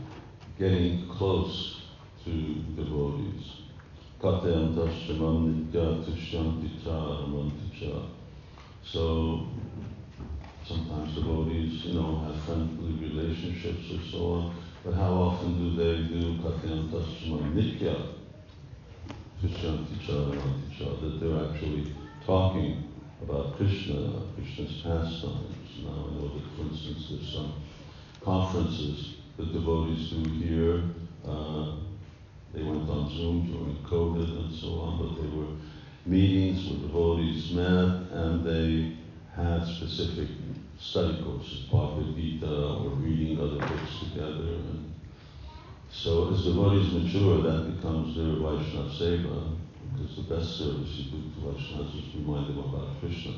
[0.58, 1.84] getting close
[2.26, 3.46] to devotees.
[8.84, 9.48] So
[10.66, 16.08] sometimes devotees, you know, have friendly relationships or so on, but how often do they
[16.08, 17.96] do katyam tashamam nitya
[19.42, 20.86] tushyanti cha ramanti cha?
[21.02, 21.94] That they're actually
[22.26, 22.84] talking
[23.22, 25.84] about Krishna, Krishna's pastimes.
[25.84, 27.54] Now I know that, for instance, there's some
[28.24, 30.84] conferences that devotees do here.
[31.28, 31.76] Uh,
[32.54, 35.54] they went on Zoom during COVID and so on, but they were
[36.06, 38.98] meetings where devotees met and they
[39.36, 40.28] had specific
[40.80, 44.56] study courses, Bhagavad Gita or reading other books together.
[44.56, 44.94] And
[45.92, 49.58] so as devotees mature, that becomes their Vaishnava Seva,
[49.92, 53.34] because the best service you do to Vaishnavas is to remind them about Krishna.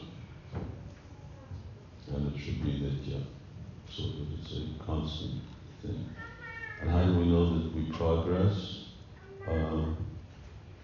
[2.13, 3.23] And it should be Nitya,
[3.89, 5.41] so that it's a constant
[5.81, 6.09] thing.
[6.81, 8.85] And how do we know that we progress?
[9.47, 9.85] Uh,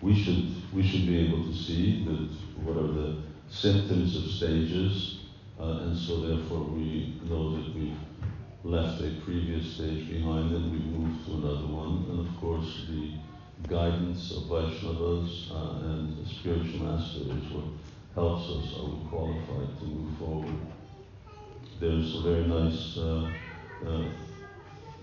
[0.01, 2.29] we should we should be able to see that
[2.63, 3.17] what are the
[3.49, 5.16] symptoms of stages,
[5.59, 7.97] uh, and so therefore we know that we've
[8.63, 12.05] left a previous stage behind and we've moved to another one.
[12.09, 13.13] And of course, the
[13.67, 17.65] guidance of Vaishnavas uh, and the spiritual master is what
[18.13, 18.79] helps us.
[18.79, 20.57] Are we qualified to move forward?
[21.79, 23.31] There's a very nice uh,
[23.85, 24.05] uh,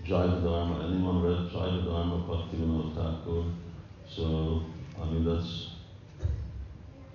[0.05, 0.87] Jaiva Dharma.
[0.87, 3.45] Anyone read Jaiva Dharma, Bhaktivinoda Thakur?
[4.07, 4.63] So,
[5.01, 5.71] I mean, that's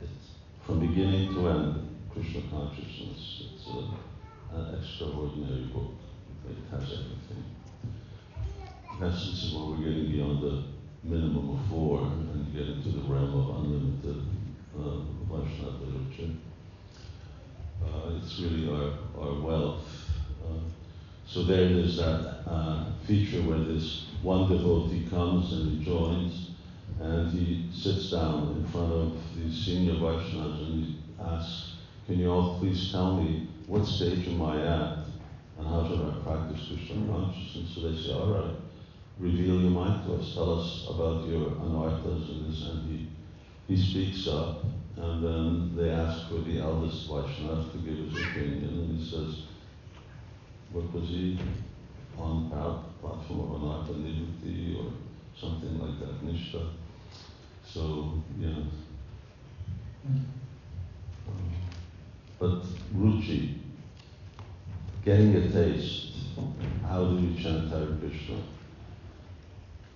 [0.02, 0.30] it's
[0.66, 3.44] from beginning to end, Krishna consciousness.
[3.54, 5.92] It's a, an extraordinary book.
[6.48, 7.44] It has everything.
[8.96, 10.64] In essence, when we're getting beyond the
[11.02, 14.22] minimum of four and get into the realm of unlimited
[14.78, 16.34] uh, Vaishnava literature.
[17.82, 20.10] Uh, it's really our, our wealth.
[20.44, 20.58] Uh,
[21.26, 26.50] so there is that uh, feature where this one devotee comes and he joins
[27.00, 31.69] and he sits down in front of the senior Vaishnavas and he asks,
[32.10, 34.98] can you all please tell me what stage am I at
[35.58, 37.70] and how should I practice Krishna consciousness?
[37.72, 38.56] So they say, all right,
[39.20, 43.08] reveal your mind to us, tell us about your anarthas and this and he,
[43.68, 44.64] he speaks up
[44.96, 49.42] and then they ask for the eldest Vaishnava to give his opinion and he says,
[50.72, 51.38] what was he
[52.18, 52.50] on
[53.00, 54.90] platform of Anartha Nivritti or
[55.40, 56.70] something like that, Nishta.
[57.64, 58.48] So, yeah.
[60.08, 60.49] Mm-hmm.
[62.40, 62.62] But
[62.96, 63.58] Ruchi,
[65.04, 66.14] getting a taste,
[66.82, 68.38] how do you chant Hare Krishna?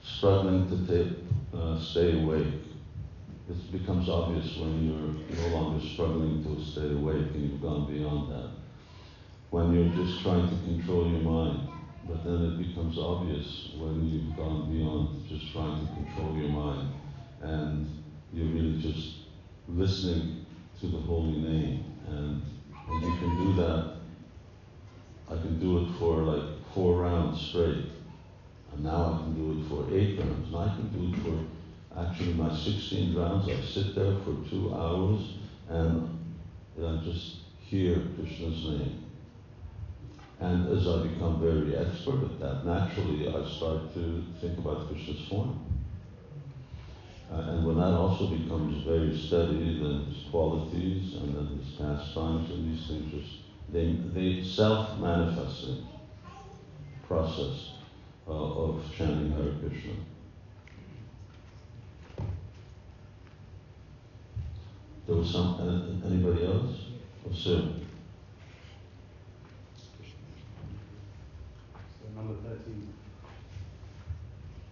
[0.02, 2.52] Struggling to ta- uh, stay awake,
[3.48, 8.30] it becomes obvious when you're no longer struggling to stay awake and you've gone beyond
[8.30, 8.50] that.
[9.48, 11.66] When you're just trying to control your mind,
[12.06, 16.92] but then it becomes obvious when you've gone beyond just trying to control your mind
[17.40, 17.88] and
[18.34, 19.14] you're really just
[19.66, 20.44] listening
[20.80, 21.93] to the holy name.
[22.06, 22.42] And,
[22.88, 23.96] and you can do that.
[25.30, 26.44] I can do it for like
[26.74, 27.86] four rounds straight.
[28.72, 30.48] And now I can do it for eight rounds.
[30.48, 33.48] And I can do it for actually my 16 rounds.
[33.48, 35.34] I sit there for two hours
[35.68, 36.18] and
[36.78, 39.04] I just hear Krishna's name.
[40.40, 45.26] And as I become very expert at that, naturally I start to think about Krishna's
[45.28, 45.73] form.
[47.32, 52.50] Uh, and when that also becomes very steady, then his qualities and then his pastimes
[52.50, 55.86] and these things just they they self-manifesting
[57.08, 57.72] process
[58.28, 59.92] uh, of chanting Hare Krishna.
[65.06, 66.86] There was some uh, anybody else?
[67.26, 67.62] Oh, sir.
[72.00, 72.94] So number 13.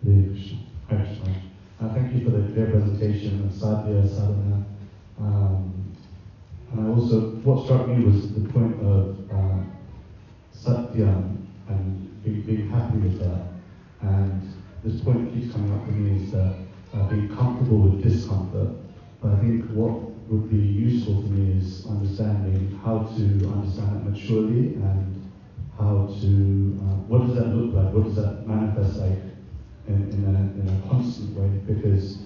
[0.05, 1.52] Hare Krishna.
[1.83, 4.65] Uh, thank you for the clear presentation of sadhya, sadhana.
[5.19, 5.93] Um,
[6.71, 9.65] and I also, what struck me was the point of uh,
[10.55, 13.47] satyam and being, being happy with that.
[14.01, 14.55] And
[14.85, 16.55] this point that keeps coming up for me is that
[16.95, 18.77] uh, being comfortable with discomfort.
[19.21, 24.09] But I think what would be useful for me is understanding how to understand it
[24.09, 25.31] maturely and
[25.77, 27.93] how to, uh, what does that look like?
[27.93, 29.32] What does that manifest like
[29.89, 31.49] in, in, a, in a constant way?
[31.67, 32.19] Because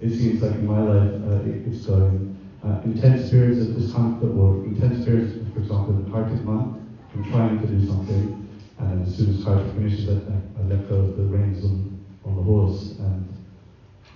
[0.00, 4.30] it seems like in my life uh, it, it's going uh, intense periods of discomfort
[4.36, 6.78] or intense periods, for example, the Kartik month,
[7.14, 8.48] I'm trying to do something,
[8.78, 12.36] and as soon as Kartik finishes, I, I let go of the reins on, on
[12.36, 12.92] the horse.
[12.98, 13.28] And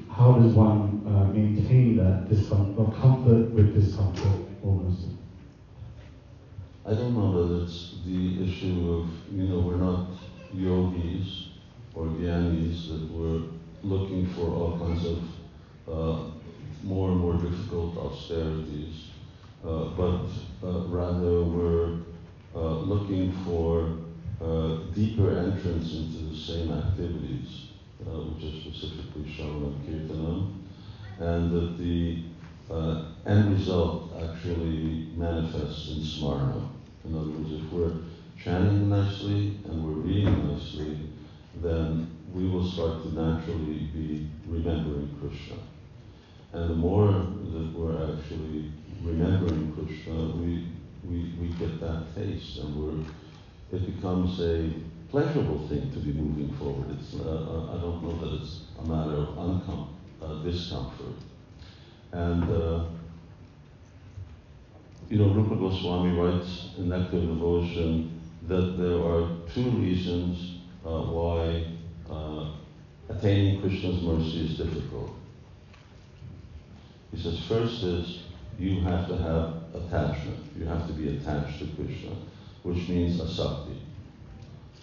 [0.09, 5.07] how does one uh, maintain that discomfort, or comfort with discomfort almost?
[6.85, 10.09] I don't know that it's the issue of, you know, we're not
[10.53, 11.49] yogis
[11.97, 13.43] or gyanis that we're
[13.83, 15.19] looking for all kinds of
[15.89, 16.19] uh,
[16.83, 19.07] more and more difficult austerities,
[19.65, 20.21] uh, but
[20.63, 22.01] uh, rather we're
[22.55, 23.97] uh, looking for
[24.43, 27.69] uh, deeper entrance into the same activities,
[27.99, 30.63] which are specifically shown in Kirtanam,
[31.19, 32.25] and that the
[33.27, 36.69] end result actually manifests in smarana.
[37.05, 37.93] In other words, if we're
[38.37, 41.09] chanting nicely and we're reading nicely,
[41.63, 45.57] then we will start to naturally be remembering Krishna.
[46.53, 50.69] And the more that we're actually remembering Krishna, we,
[51.05, 53.05] we, we get that taste and we're,
[53.73, 54.71] it becomes a
[55.11, 56.97] pleasurable thing to be moving forward.
[56.99, 59.89] It's, uh, uh I don't know that it's a matter of uncom-
[60.23, 61.15] uh, discomfort.
[62.13, 62.85] And, uh,
[65.09, 70.56] you know, Rupa Goswami writes in Nectar Devotion that there are two reasons
[70.87, 71.67] uh, why
[72.09, 72.53] uh,
[73.09, 75.11] attaining Krishna's mercy is difficult.
[77.13, 78.23] He says, first is
[78.59, 80.39] you have to have attachment.
[80.57, 82.17] You have to be attached to Krishna,
[82.63, 83.79] which means asakti.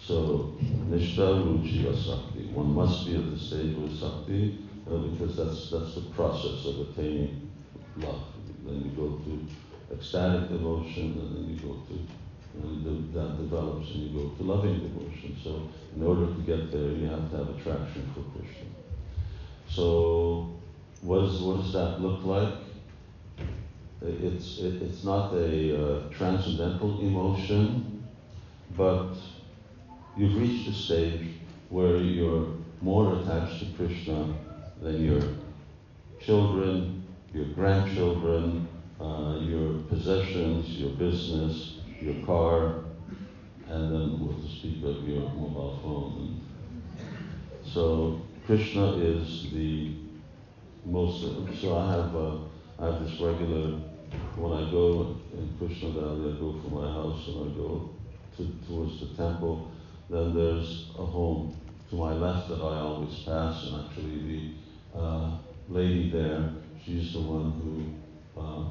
[0.02, 0.54] So,
[0.90, 2.52] nishta ruchi asakti.
[2.52, 6.90] One must be at the stage of asakti uh, because that's, that's the process of
[6.90, 7.50] attaining
[7.98, 8.24] love.
[8.66, 12.23] Then you go to ecstatic devotion, and then you go to
[12.62, 15.36] that develops and you go to loving devotion.
[15.44, 18.68] So in order to get there, you have to have attraction for Krishna.
[19.70, 20.50] So
[21.02, 22.54] what, is, what does that look like?
[24.02, 28.04] It's, it, it's not a uh, transcendental emotion,
[28.76, 29.14] but
[30.18, 31.30] you've reached a stage
[31.70, 32.48] where you're
[32.82, 34.36] more attached to Krishna
[34.82, 35.22] than your
[36.20, 38.68] children, your grandchildren,
[39.00, 42.84] uh, your possessions, your business, your car,
[43.68, 46.42] and then what to speak of your mobile phone.
[47.00, 49.94] And so Krishna is the
[50.86, 51.22] most.
[51.62, 52.38] So I have uh,
[52.80, 53.80] I have this regular.
[54.36, 57.90] When I go in Krishna Valley, I go from my house and I go
[58.38, 59.72] to, towards the temple.
[60.10, 61.56] Then there's a home
[61.90, 64.54] to my left that I always pass, and actually
[64.94, 65.38] the uh,
[65.68, 66.52] lady there,
[66.84, 68.66] she's the one who uh,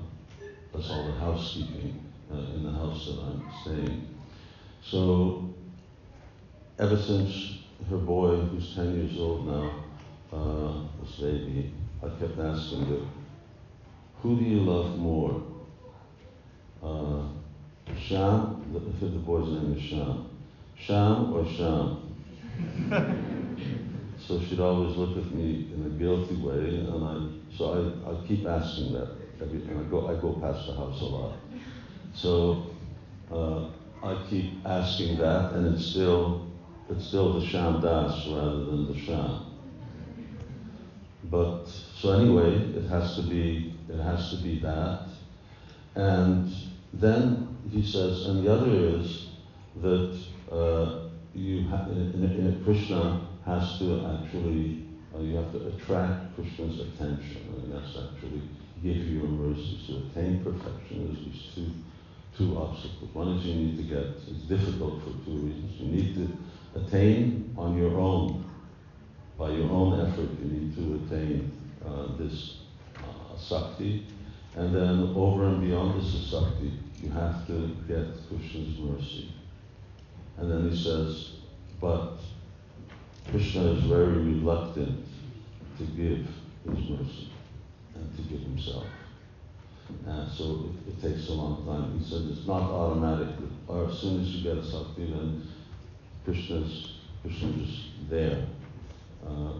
[0.73, 2.02] does all the housekeeping
[2.33, 4.09] uh, in the house that I'm staying.
[4.83, 5.51] So
[6.79, 7.59] ever since
[7.91, 9.85] her boy, who's 10 years old now,
[10.33, 10.73] uh,
[11.03, 11.73] this baby,
[12.03, 13.01] I kept asking her,
[14.23, 15.43] who do you love more?
[16.83, 17.29] Uh,
[17.99, 20.29] Sham, the, the boy's name is Sham.
[20.77, 21.99] Sham or Sham?
[24.19, 28.27] so she'd always look at me in a guilty way, and I, so I, I
[28.27, 29.09] keep asking that
[29.41, 31.35] every time I go, I go past the house a lot.
[32.15, 32.67] So
[33.31, 33.69] uh,
[34.03, 36.47] I keep asking that, and it's still,
[36.89, 39.47] it's still the sham das rather than the sham.
[41.25, 45.09] But so anyway, it has to be, it has to be that,
[45.95, 46.53] and
[46.93, 49.29] then he says, and the other is
[49.77, 50.19] that
[50.51, 54.85] uh, you ha- in, in, in Krishna has to actually,
[55.15, 57.43] uh, you have to attract Krishna's attention.
[57.63, 58.43] and that's actually
[58.83, 61.07] give you your mercies to attain perfection.
[61.07, 61.71] There's these two,
[62.37, 63.15] two obstacles.
[63.15, 65.81] One is you need to get, it's difficult for two reasons.
[65.81, 68.45] You need to attain on your own.
[69.39, 71.53] By your own effort, you need to attain
[71.85, 72.59] uh, this
[72.97, 74.07] uh, sakti.
[74.55, 76.73] And then over and beyond this sakti,
[77.03, 79.33] you have to get Krishna's mercy.
[80.39, 81.33] And then he says,
[81.81, 82.19] but
[83.31, 85.05] Krishna is very reluctant
[85.79, 86.27] to give
[86.65, 87.31] his mercy
[87.95, 88.87] and to give himself.
[90.07, 91.99] And so it, it, takes a long time.
[91.99, 93.29] He said it's not automatic.
[93.69, 95.49] Or as soon as you get asakti, then
[96.25, 98.47] Krishna's Krishna's just there.
[99.27, 99.53] Uh,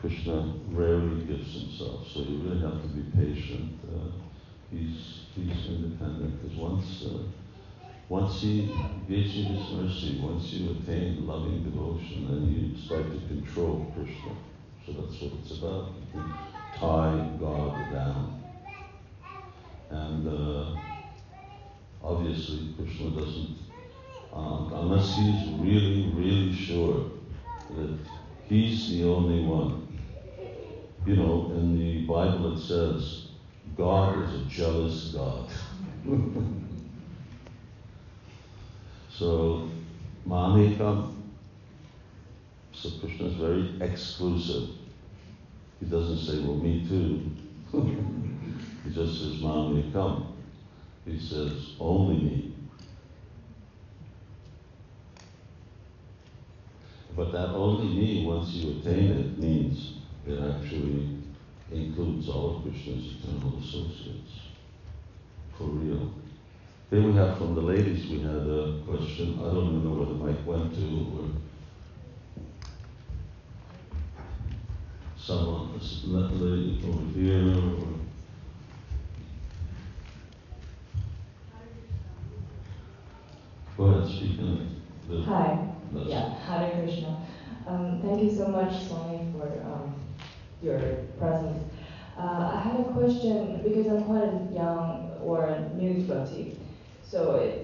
[0.00, 3.78] Krishna rarely gives himself, so you really have to be patient.
[3.84, 4.10] Uh,
[4.70, 7.22] he's he's independent because once uh,
[8.08, 8.74] once he
[9.08, 14.32] gives you his mercy, once you attain loving devotion, then you start to control Krishna.
[14.84, 15.92] So that's what it's about.
[16.14, 16.24] You
[16.76, 18.39] tie God down.
[19.90, 20.76] And uh,
[22.02, 23.58] obviously, Krishna doesn't,
[24.32, 27.10] um, unless he's really, really sure
[27.70, 27.98] that
[28.48, 29.88] he's the only one.
[31.04, 33.26] You know, in the Bible it says,
[33.76, 35.48] God is a jealous God.
[39.10, 39.68] so,
[40.24, 41.14] mam ekam,
[42.72, 44.68] so Krishna is very exclusive.
[45.80, 47.22] He doesn't say, well, me too.
[48.84, 50.34] he just says, Mom, you come.
[51.04, 52.54] He says, only me.
[57.16, 59.94] But that only me, once you attain it, means
[60.26, 61.18] it actually
[61.70, 64.48] includes all of Krishna's eternal associates.
[65.58, 66.12] For real.
[66.90, 69.38] Then we have from the ladies, we had a question.
[69.40, 71.28] I don't even know where the mic went to, or
[75.16, 75.78] someone,
[76.40, 78.00] lady over here, or
[83.80, 84.68] Go ahead, speak in
[85.08, 85.19] the.
[85.30, 85.56] Hi.
[85.94, 87.14] Yeah, Hare Krishna.
[87.68, 89.94] Um, thank you so much, Swami, for um,
[90.60, 91.62] your presence.
[92.18, 96.50] Uh, I have a question because I'm quite a young or new devotee,
[97.04, 97.54] so it,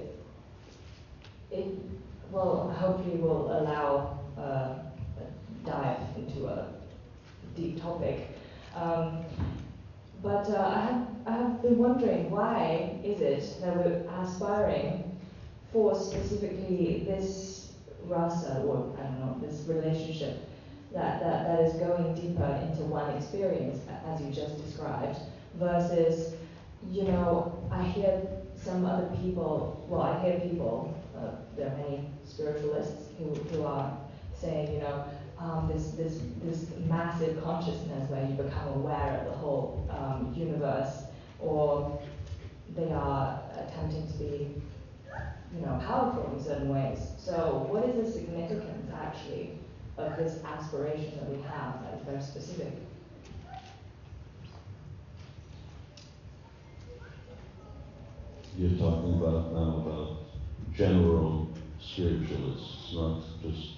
[1.52, 1.66] it
[2.30, 4.06] well hopefully will allow
[4.38, 4.70] uh,
[5.18, 5.26] a
[5.66, 6.68] dive into a
[7.56, 8.28] deep topic.
[8.76, 9.22] Um,
[10.22, 15.05] but uh, I have I have been wondering why is it that we're aspiring
[15.72, 17.72] for specifically this
[18.04, 20.48] rasa or I don't know this relationship
[20.92, 25.18] that, that, that is going deeper into one experience as you just described
[25.54, 26.34] versus
[26.90, 28.22] you know I hear
[28.56, 33.96] some other people well I hear people uh, there are many spiritualists who, who are
[34.38, 35.04] saying you know
[35.38, 41.02] um, this, this, this massive consciousness where you become aware of the whole um, universe
[41.40, 42.00] or
[42.74, 44.62] they are attempting to be
[45.54, 46.98] you know, powerful in certain ways.
[47.18, 49.58] So what is the significance actually
[49.98, 52.72] of this aspiration that we have that is very specific?
[58.58, 60.16] You're talking about now about
[60.74, 61.48] general
[61.80, 63.72] spiritualists, not just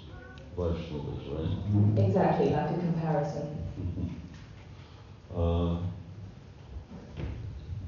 [0.56, 2.04] Vaishnavas, right?
[2.06, 4.14] Exactly, like a comparison.
[5.34, 5.78] Uh,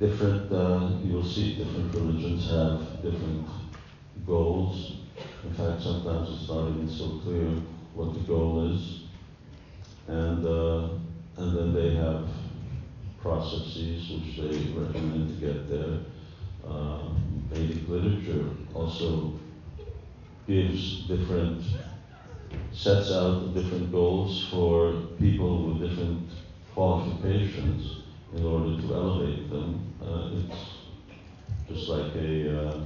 [0.01, 3.47] different, uh, you'll see different religions have different
[4.31, 4.93] goals.
[5.45, 7.49] In fact, sometimes it's not even so clear
[7.95, 9.01] what the goal is.
[10.07, 10.89] And, uh,
[11.37, 12.29] and then they have
[13.21, 15.99] processes which they recommend to get there.
[16.65, 17.09] Uh,
[17.51, 19.33] Vedic literature also
[20.47, 21.65] gives different,
[22.73, 26.29] sets out different goals for people with different
[26.73, 28.03] qualifications
[28.37, 29.93] in order to elevate them.
[30.01, 30.61] Uh, it's
[31.69, 32.85] just like a, uh,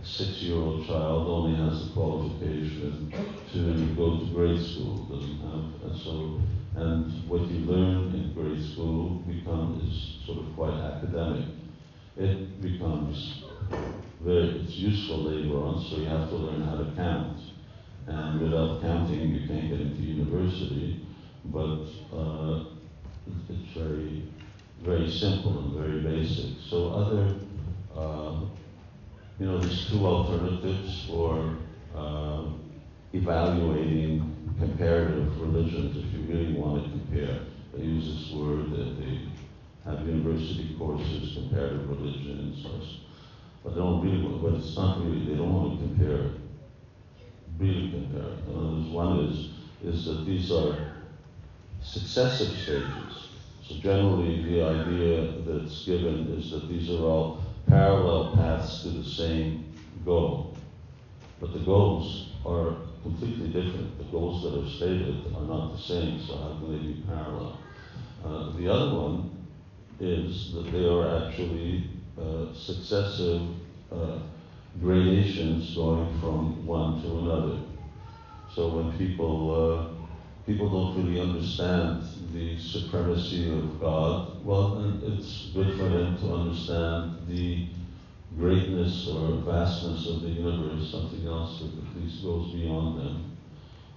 [0.00, 3.12] a six-year-old child only has the qualification
[3.52, 6.40] to go to grade school, doesn't have, and so,
[6.76, 11.46] and what you learn in grade school becomes sort of quite academic.
[12.16, 13.42] It becomes
[14.20, 17.38] very, it's useful later on, so you have to learn how to count.
[18.06, 21.04] And without counting, you can't get into university.
[21.44, 22.64] but uh,
[23.48, 24.24] it's very,
[24.82, 26.60] very simple and very basic.
[26.68, 27.34] So other,
[29.38, 31.54] you know, there's two alternatives for
[31.94, 32.44] uh,
[33.12, 37.40] evaluating comparative religions if you really want to compare.
[37.72, 39.28] They use this word that they
[39.84, 42.66] have university courses, comparative religions,
[43.62, 46.30] but they don't really, but it's not really, they don't want to compare.
[47.60, 48.32] Really compare.
[48.48, 49.50] Uh, one is,
[49.84, 50.94] is that these are
[51.80, 53.28] successive stages.
[53.62, 59.04] So generally, the idea that's given is that these are all parallel paths to the
[59.04, 59.72] same
[60.04, 60.56] goal.
[61.40, 63.98] But the goals are completely different.
[63.98, 67.58] The goals that are stated are not the same, so how can they be parallel?
[68.24, 69.46] Uh, the other one
[70.00, 71.90] is that they are actually
[72.20, 73.42] uh, successive
[73.92, 74.18] uh,
[74.80, 77.58] gradations going from one to another.
[78.54, 80.06] So when people uh,
[80.46, 82.02] people don't really understand
[82.32, 87.68] the supremacy of God, well, it's good for them to understand the
[88.36, 93.36] greatness or vastness of the universe, something else that at least goes beyond them.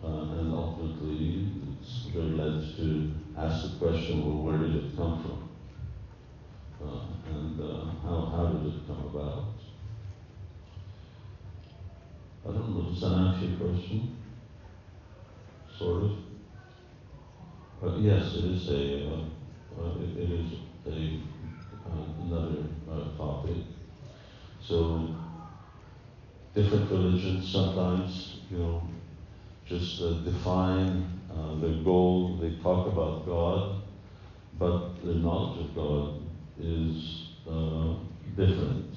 [0.03, 1.45] Uh, and ultimately,
[1.81, 5.43] it's, they're led to ask the question, well, where did it come from?
[6.81, 7.01] Uh,
[7.37, 9.43] and uh, how, how did it come about?
[12.47, 14.15] I don't know, does that answer your question?
[15.77, 16.30] Sort of?
[17.83, 20.53] Uh, yes, it is a, uh, uh, it, it is
[20.85, 21.19] a,
[21.89, 23.57] uh, another uh, topic.
[24.61, 25.09] So,
[26.53, 28.83] different religions sometimes, you know,
[29.65, 31.07] just uh, define
[31.59, 33.81] their goal, they talk about God,
[34.59, 36.21] but their knowledge of God
[36.59, 37.29] is
[38.37, 38.93] different.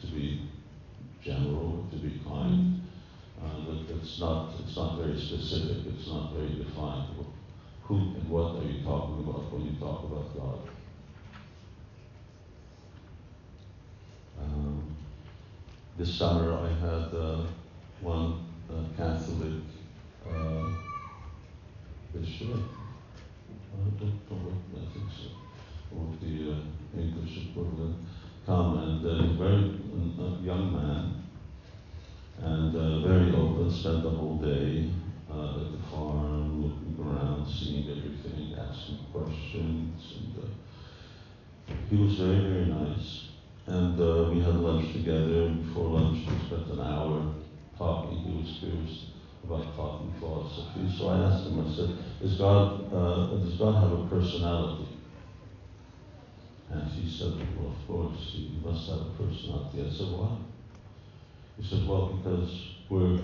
[0.00, 0.48] To be
[1.22, 2.77] general, to be kind,
[3.42, 7.06] that it's not it's not very specific, it's not very defined.
[7.84, 10.60] Who and what are you talking about when you talk about God?
[14.40, 14.96] Um,
[15.96, 17.44] this summer I had uh,
[18.00, 19.62] one uh, Catholic
[20.28, 20.68] uh,
[22.12, 22.60] bishop.
[23.72, 27.96] I don't know what I think so, or the uh, English equivalent,
[28.44, 29.78] come and uh, very
[30.18, 31.27] uh, young man,
[32.42, 34.90] and uh, very open, spent the whole day
[35.30, 42.40] uh, at the farm, looking around, seeing everything, asking questions, and uh, he was very,
[42.40, 43.28] very nice.
[43.66, 47.34] And uh, we had lunch together, and before lunch we spent an hour
[47.76, 48.18] talking.
[48.18, 49.06] He was curious
[49.44, 50.88] about talking philosophy.
[50.96, 54.88] So I asked him, I said, is God, uh, does God have a personality?
[56.70, 59.86] And he said, well, of course, he must have a personality.
[59.86, 60.36] I said, why?
[61.58, 63.20] He said, well, because we're,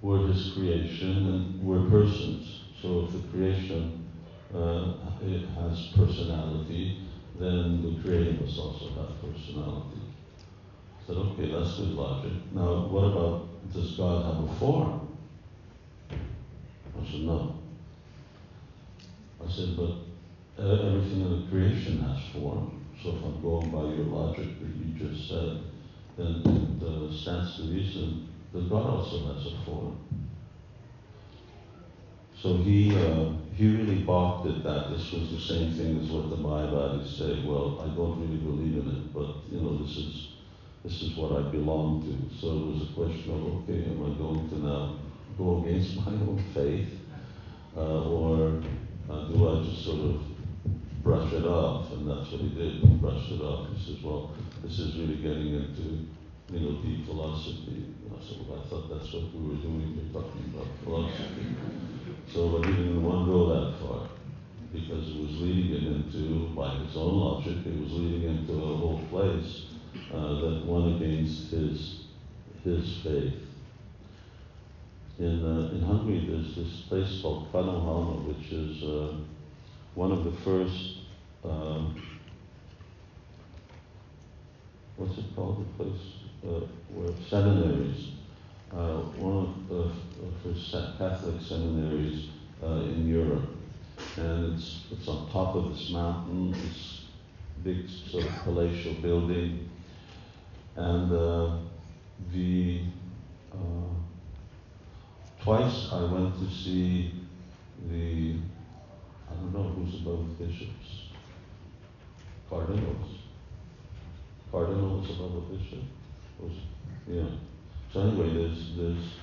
[0.00, 2.62] we're his creation and we're persons.
[2.80, 4.08] So if the creation
[4.54, 7.00] uh, it has personality,
[7.38, 10.00] then the creator must also have personality.
[10.98, 12.32] I said, okay, that's good logic.
[12.52, 15.08] Now, what about, does God have a form?
[16.10, 17.56] I said, no.
[19.44, 22.84] I said, but uh, everything in the creation has form.
[23.02, 25.60] So if I'm going by your logic that you just said,
[26.18, 29.98] it uh, stands to reason that God also has a form.
[32.42, 34.90] So he, uh, he really balked at that.
[34.90, 37.46] This was the same thing as what the Mayavadis say.
[37.46, 40.28] Well, I don't really believe in it, but you know, this is
[40.82, 42.40] this is what I belong to.
[42.40, 44.98] So it was a question of, okay, am I going to now
[45.38, 46.88] go against my own faith,
[47.76, 48.60] uh, or
[49.08, 50.22] uh, do I just sort of
[51.04, 51.92] brush it off?
[51.92, 52.82] And that's what he did.
[52.82, 53.68] He brushed it off.
[53.68, 54.32] He says, well,
[54.62, 56.06] this is really getting into
[56.52, 57.94] you know, deep philosophy.
[58.12, 59.96] I thought that's what we were doing.
[59.96, 61.56] We're talking about philosophy.
[62.32, 64.08] So I didn't want to go that far
[64.72, 68.52] because it was leading him into, by his own logic, it was leading him to
[68.52, 69.62] a whole place
[70.12, 72.04] uh, that went against his
[72.64, 73.34] his faith.
[75.18, 79.16] In uh, in Hungary, there's this place called Pannonhalma, which is uh,
[79.94, 80.98] one of the first.
[81.44, 82.00] Um,
[85.02, 85.66] what's it called?
[85.78, 86.00] The place
[86.46, 88.10] uh, where seminaries.
[88.70, 92.30] Uh, one of the f- first Catholic seminaries
[92.62, 93.50] uh, in Europe,
[94.16, 96.52] and it's it's on top of this mountain.
[96.52, 97.00] This
[97.64, 99.68] big sort of palatial building,
[100.76, 101.56] and uh,
[102.32, 102.80] the
[103.52, 103.92] uh,
[105.42, 107.12] twice I went to see
[107.90, 108.36] the
[109.28, 111.08] I don't know who's above bishops,
[112.48, 113.21] cardinals.
[114.52, 115.82] Cardinals above a bishop,
[116.38, 116.52] was
[117.08, 117.24] yeah.
[117.92, 119.14] So anyway, there's there's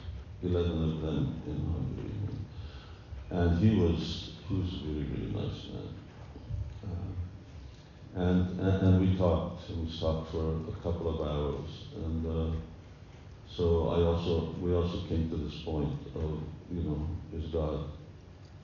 [0.43, 2.11] eleven of them in Hungary.
[3.30, 5.93] and he was he was a really really nice man.
[6.84, 12.26] Uh, and, and and we talked and we talked for a couple of hours and.
[12.26, 12.56] Uh,
[13.56, 16.39] so I also we also came to this point of
[16.72, 17.85] you know is God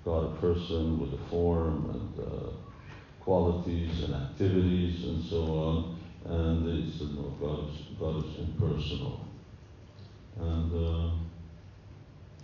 [0.06, 2.50] God a person with a form and uh,
[3.20, 5.95] qualities and activities and so on
[6.26, 9.22] and said no God is God is impersonal
[10.38, 11.12] and uh,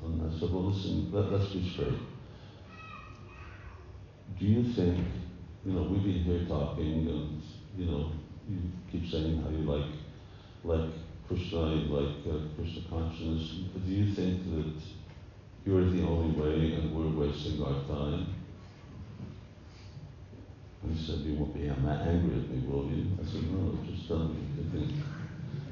[0.04, 2.00] and I said well listen let, let's be straight.
[4.40, 5.06] Do you think
[5.66, 7.42] you know we've been here talking and
[7.78, 8.12] you know
[8.48, 8.58] you
[8.92, 9.92] keep saying how you like
[10.64, 10.92] like
[11.28, 13.56] Krishna, like uh, Krishna consciousness,
[13.86, 14.74] do you think that
[15.66, 18.41] you're the only way and we're wasting our time?
[20.84, 23.06] And he said, You won't be angry at me, will you?
[23.22, 24.92] I said, No, just tell me what you think.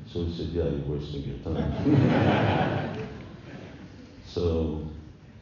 [0.07, 1.71] So he said, Yeah, you're wasting your time.
[4.25, 4.83] so,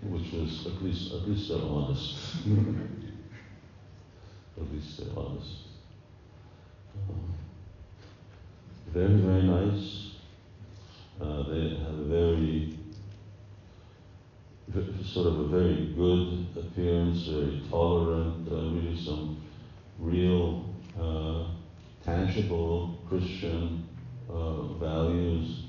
[0.04, 2.16] which was at least at least they're honest.
[4.58, 5.58] at least they're honest.
[7.10, 7.34] Um,
[8.88, 10.12] very, very nice.
[11.20, 12.78] Uh, they have a very,
[15.04, 19.38] sort of a very good appearance, very tolerant, uh, really some
[20.00, 20.66] real,
[21.00, 21.46] uh,
[22.04, 23.88] tangible Christian
[24.30, 25.64] uh, values.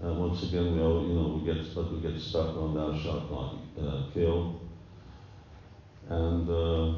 [0.00, 2.98] And once again, we all, you know, we get, but we get stuck on thou
[2.98, 4.60] shalt not uh, kill.
[6.08, 6.94] And, uh,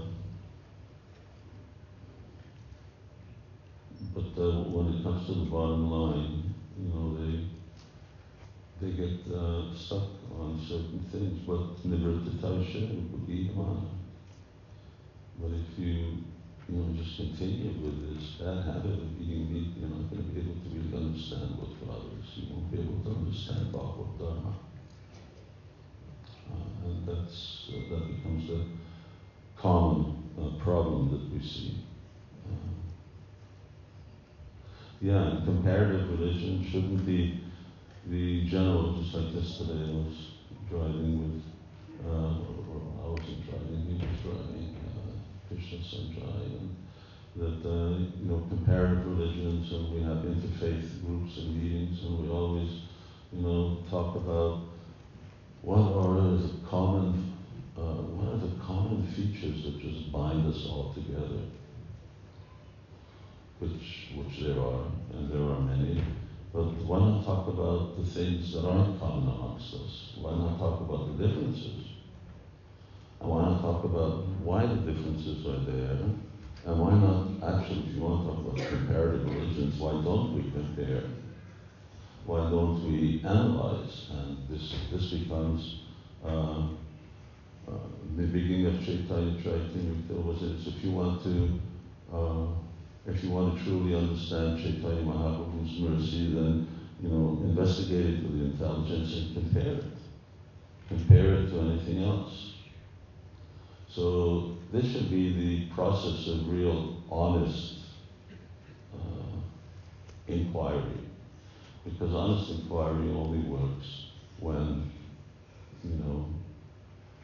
[4.14, 7.46] but when it comes to the bottom line, you know, they
[8.80, 10.08] they get uh, stuck
[10.38, 11.40] on certain things.
[11.46, 13.10] But nivritta Hashem
[15.40, 16.24] But if you,
[16.68, 20.30] you know, just continue with this bad habit of eating meat, you're not going to
[20.34, 22.26] be able to really understand what God is.
[22.36, 24.54] You won't be able to understand Bhagavata Dharma.
[26.50, 28.66] Uh, and that's, uh, that becomes the
[29.56, 31.74] common uh, problem that we see.
[32.44, 32.76] Uh,
[35.00, 37.44] yeah, and comparative religion shouldn't be
[38.08, 40.30] the general, just like yesterday, I was
[40.68, 41.42] driving with,
[42.06, 42.38] uh,
[42.70, 44.55] or I wasn't driving, he was driving,
[45.48, 46.76] Krishna Sanjay, and
[47.36, 52.32] that, uh, you know, comparative religions, and we have interfaith groups and meetings, and we
[52.32, 52.82] always,
[53.32, 54.62] you know, talk about
[55.62, 57.34] what are the common,
[57.76, 61.42] uh, what are the common features that just bind us all together,
[63.58, 66.02] which, which there are, and there are many.
[66.52, 70.12] But why not talk about the things that aren't common amongst us?
[70.16, 71.95] Why not talk about the differences?
[73.20, 75.98] And want to talk about why the differences are there?
[76.66, 80.50] And why not, actually, if you want to talk about comparative religions, why don't we
[80.50, 81.04] compare?
[82.24, 84.10] Why don't we analyze?
[84.10, 85.80] And this, this becomes
[86.24, 86.68] uh,
[87.68, 87.72] uh,
[88.16, 90.74] the beginning of Chaitanya Charitamrita was it?
[90.74, 91.60] If you want to
[92.12, 92.46] uh,
[93.06, 96.68] if you want to truly understand Chaitanya Mahaprabhu's mercy, then
[97.00, 99.84] you know, investigate it with the intelligence and compare it.
[100.88, 102.54] Compare it to anything else.
[103.96, 107.76] So this should be the process of real, honest
[108.92, 109.40] uh,
[110.28, 111.00] inquiry,
[111.82, 114.08] because honest inquiry only works
[114.38, 114.92] when
[115.82, 116.26] you know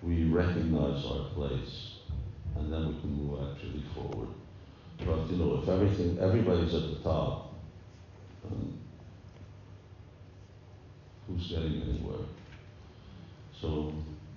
[0.02, 1.96] we recognize our place,
[2.56, 4.28] and then we can move actually forward.
[4.96, 7.52] But you know, if everything, everybody's at the top,
[8.46, 8.80] um,
[11.28, 12.24] who's getting anywhere?
[13.60, 13.92] So,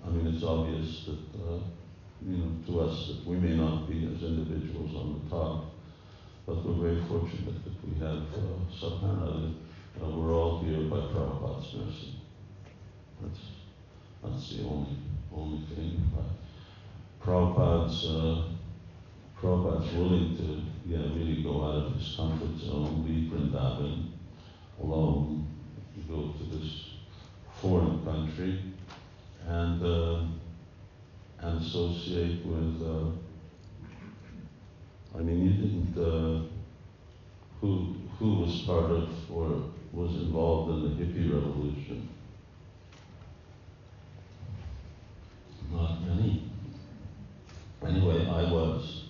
[0.05, 1.59] I mean, it's obvious that, uh,
[2.21, 5.65] you know, to us that we may not be as individuals on the top,
[6.45, 9.51] but we're very fortunate that we have uh, somehow
[10.01, 12.15] uh, we're all here by Prabhupada's mercy.
[13.21, 13.39] That's,
[14.23, 14.97] that's the only,
[15.33, 16.01] only thing.
[17.23, 18.49] Prabhupada's uh,
[19.39, 24.11] Prabhupada's willing to yeah, really go out of his comfort zone, leave Vrindavan
[24.81, 25.47] alone,
[26.09, 26.89] go to this
[27.61, 28.61] foreign country
[29.47, 30.21] and uh,
[31.45, 32.81] and associate with.
[32.81, 33.11] Uh,
[35.17, 35.97] I mean, you didn't.
[35.97, 36.47] Uh,
[37.61, 42.09] who who was part of or was involved in the hippie revolution?
[45.71, 46.51] Not many.
[47.85, 49.03] Anyway, I was.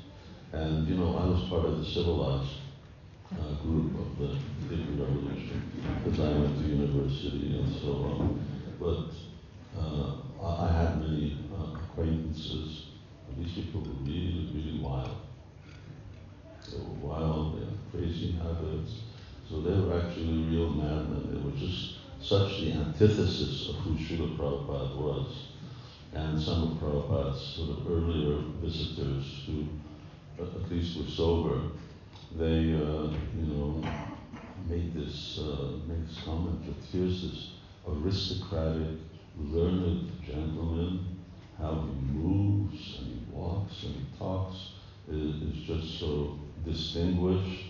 [0.53, 2.59] And, you know, I was part of the civilized
[3.33, 4.37] uh, group of the
[4.67, 5.71] hippie revolution
[6.03, 8.45] because I went to university and so on.
[8.79, 11.44] But uh, I had many
[11.95, 12.87] acquaintances.
[13.37, 15.17] These people were really, really wild.
[16.69, 19.01] They were wild, they had crazy habits.
[19.49, 21.29] So they were actually real madmen.
[21.31, 25.47] They were just such the antithesis of who Srila Prabhupada was.
[26.13, 29.67] and some of Prabhupada's sort of earlier visitors who
[30.39, 31.59] at at least were sober,
[32.37, 33.83] they, uh, you know,
[34.67, 37.51] made this, uh, made this comment that here's this
[37.87, 38.97] aristocratic,
[39.37, 41.14] learned gentleman,
[41.59, 44.71] how he moves and he walks and he talks
[45.09, 47.63] is, is just so distinguished.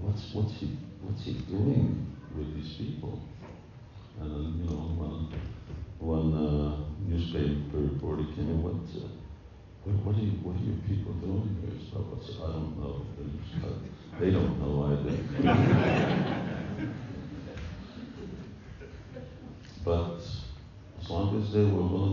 [0.00, 2.06] What's, what's he, what's he doing
[2.36, 3.20] with these people?
[4.20, 5.32] And then, you know, one,
[6.00, 6.76] one uh,
[7.06, 9.06] newspaper reporter came in, what, uh,
[9.84, 11.78] what, what are you, what are your people doing here?
[11.92, 13.06] So I said, I don't know.
[13.64, 16.44] Uh, They don't know either.
[19.84, 20.20] But
[21.00, 22.07] as long as they were willing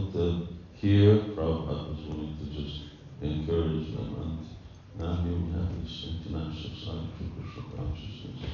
[0.86, 2.82] hear, Prabhupada was willing to just
[3.20, 4.14] encourage them.
[4.22, 8.46] And now here we have this international side for Krishna consciousness.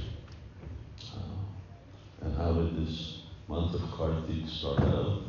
[1.13, 5.23] Uh, and how did this month of Kartik start out?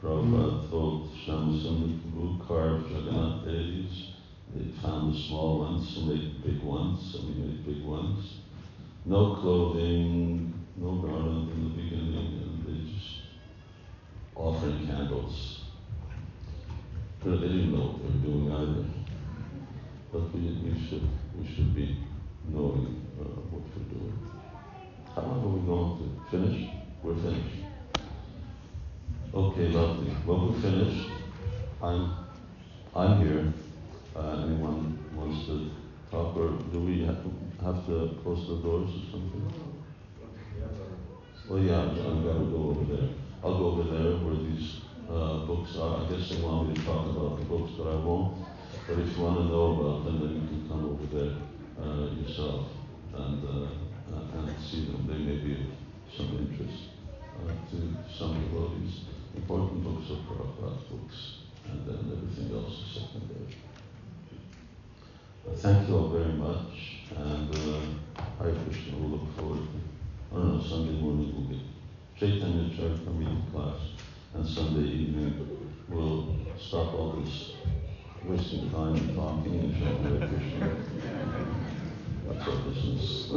[0.00, 4.12] Prabhupada told Shyamasundar Prabhu, carve Jagannath Devis.
[4.54, 8.36] They found the small ones, so made big ones, so we made big ones.
[9.04, 13.22] No clothing, no garland in the beginning, and they just
[14.36, 15.55] offering candles.
[17.26, 18.84] Didn't know what were doing either.
[20.12, 21.02] But we, we should
[21.36, 21.98] we should be
[22.48, 24.16] knowing uh, what we're doing.
[25.12, 26.70] How are we going to finish?
[27.02, 27.64] We're finished.
[29.34, 30.14] Okay, lovely.
[30.24, 31.08] Well, we're finished.
[31.82, 32.14] I'm
[32.94, 33.52] I'm here.
[34.14, 35.72] Uh, anyone wants to
[36.12, 37.18] talk, or do we have,
[37.60, 39.52] have to close the doors or something?
[41.48, 43.08] Well, yeah, I'm, I'm gonna go over there.
[43.42, 46.04] I'll go over there where these uh, books are.
[46.04, 48.38] I guess they want me to talk about the books, but I won't.
[48.86, 51.34] But if you want to know about them, then you can come over there
[51.80, 52.68] uh, yourself
[53.14, 55.06] and uh, and see them.
[55.06, 56.90] They may be of some interest
[57.38, 57.76] uh, to
[58.16, 59.00] some of these
[59.34, 61.16] important books of Prabhupada's books,
[61.68, 63.54] and then everything else is secondary.
[65.54, 68.98] Thank you all very much, and uh, Hare Krishna.
[68.98, 71.64] We'll look forward to, I don't know, Sunday morning we'll get
[72.18, 73.80] Chaitanya Charitamrita class,
[74.36, 75.32] and Sunday evening
[75.88, 77.52] we'll stop all this
[78.24, 80.76] wasting time and talking and chant Hare Krishna.
[82.28, 83.30] That's our business.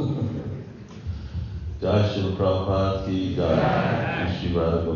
[1.80, 4.92] Jai Shri Prabhupada ki Jai, Shri Radha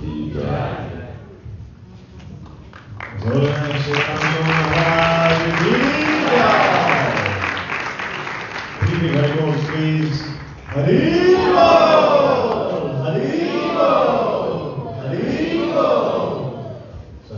[0.00, 0.72] ki Jai.
[3.18, 5.70] Jai Shri Ram Maharaj ki
[6.30, 6.74] jai.
[8.86, 10.18] Keeping our goals, please.
[10.74, 10.98] Hari
[11.54, 12.98] Bol!
[13.02, 13.26] Hari
[13.74, 14.08] Bol!
[14.98, 15.22] Hari
[15.70, 16.14] Bol!
[17.28, 17.34] So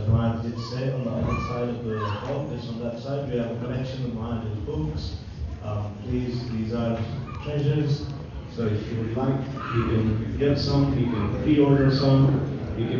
[0.57, 3.59] Did say on the other side of the office, on that side, we have a
[3.59, 5.17] collection of Maharaj's books.
[5.63, 6.99] Um, please, these are
[7.43, 8.07] treasures.
[8.55, 9.39] So if you would like,
[9.75, 12.41] you can get some, you can pre-order some,
[12.75, 12.95] you can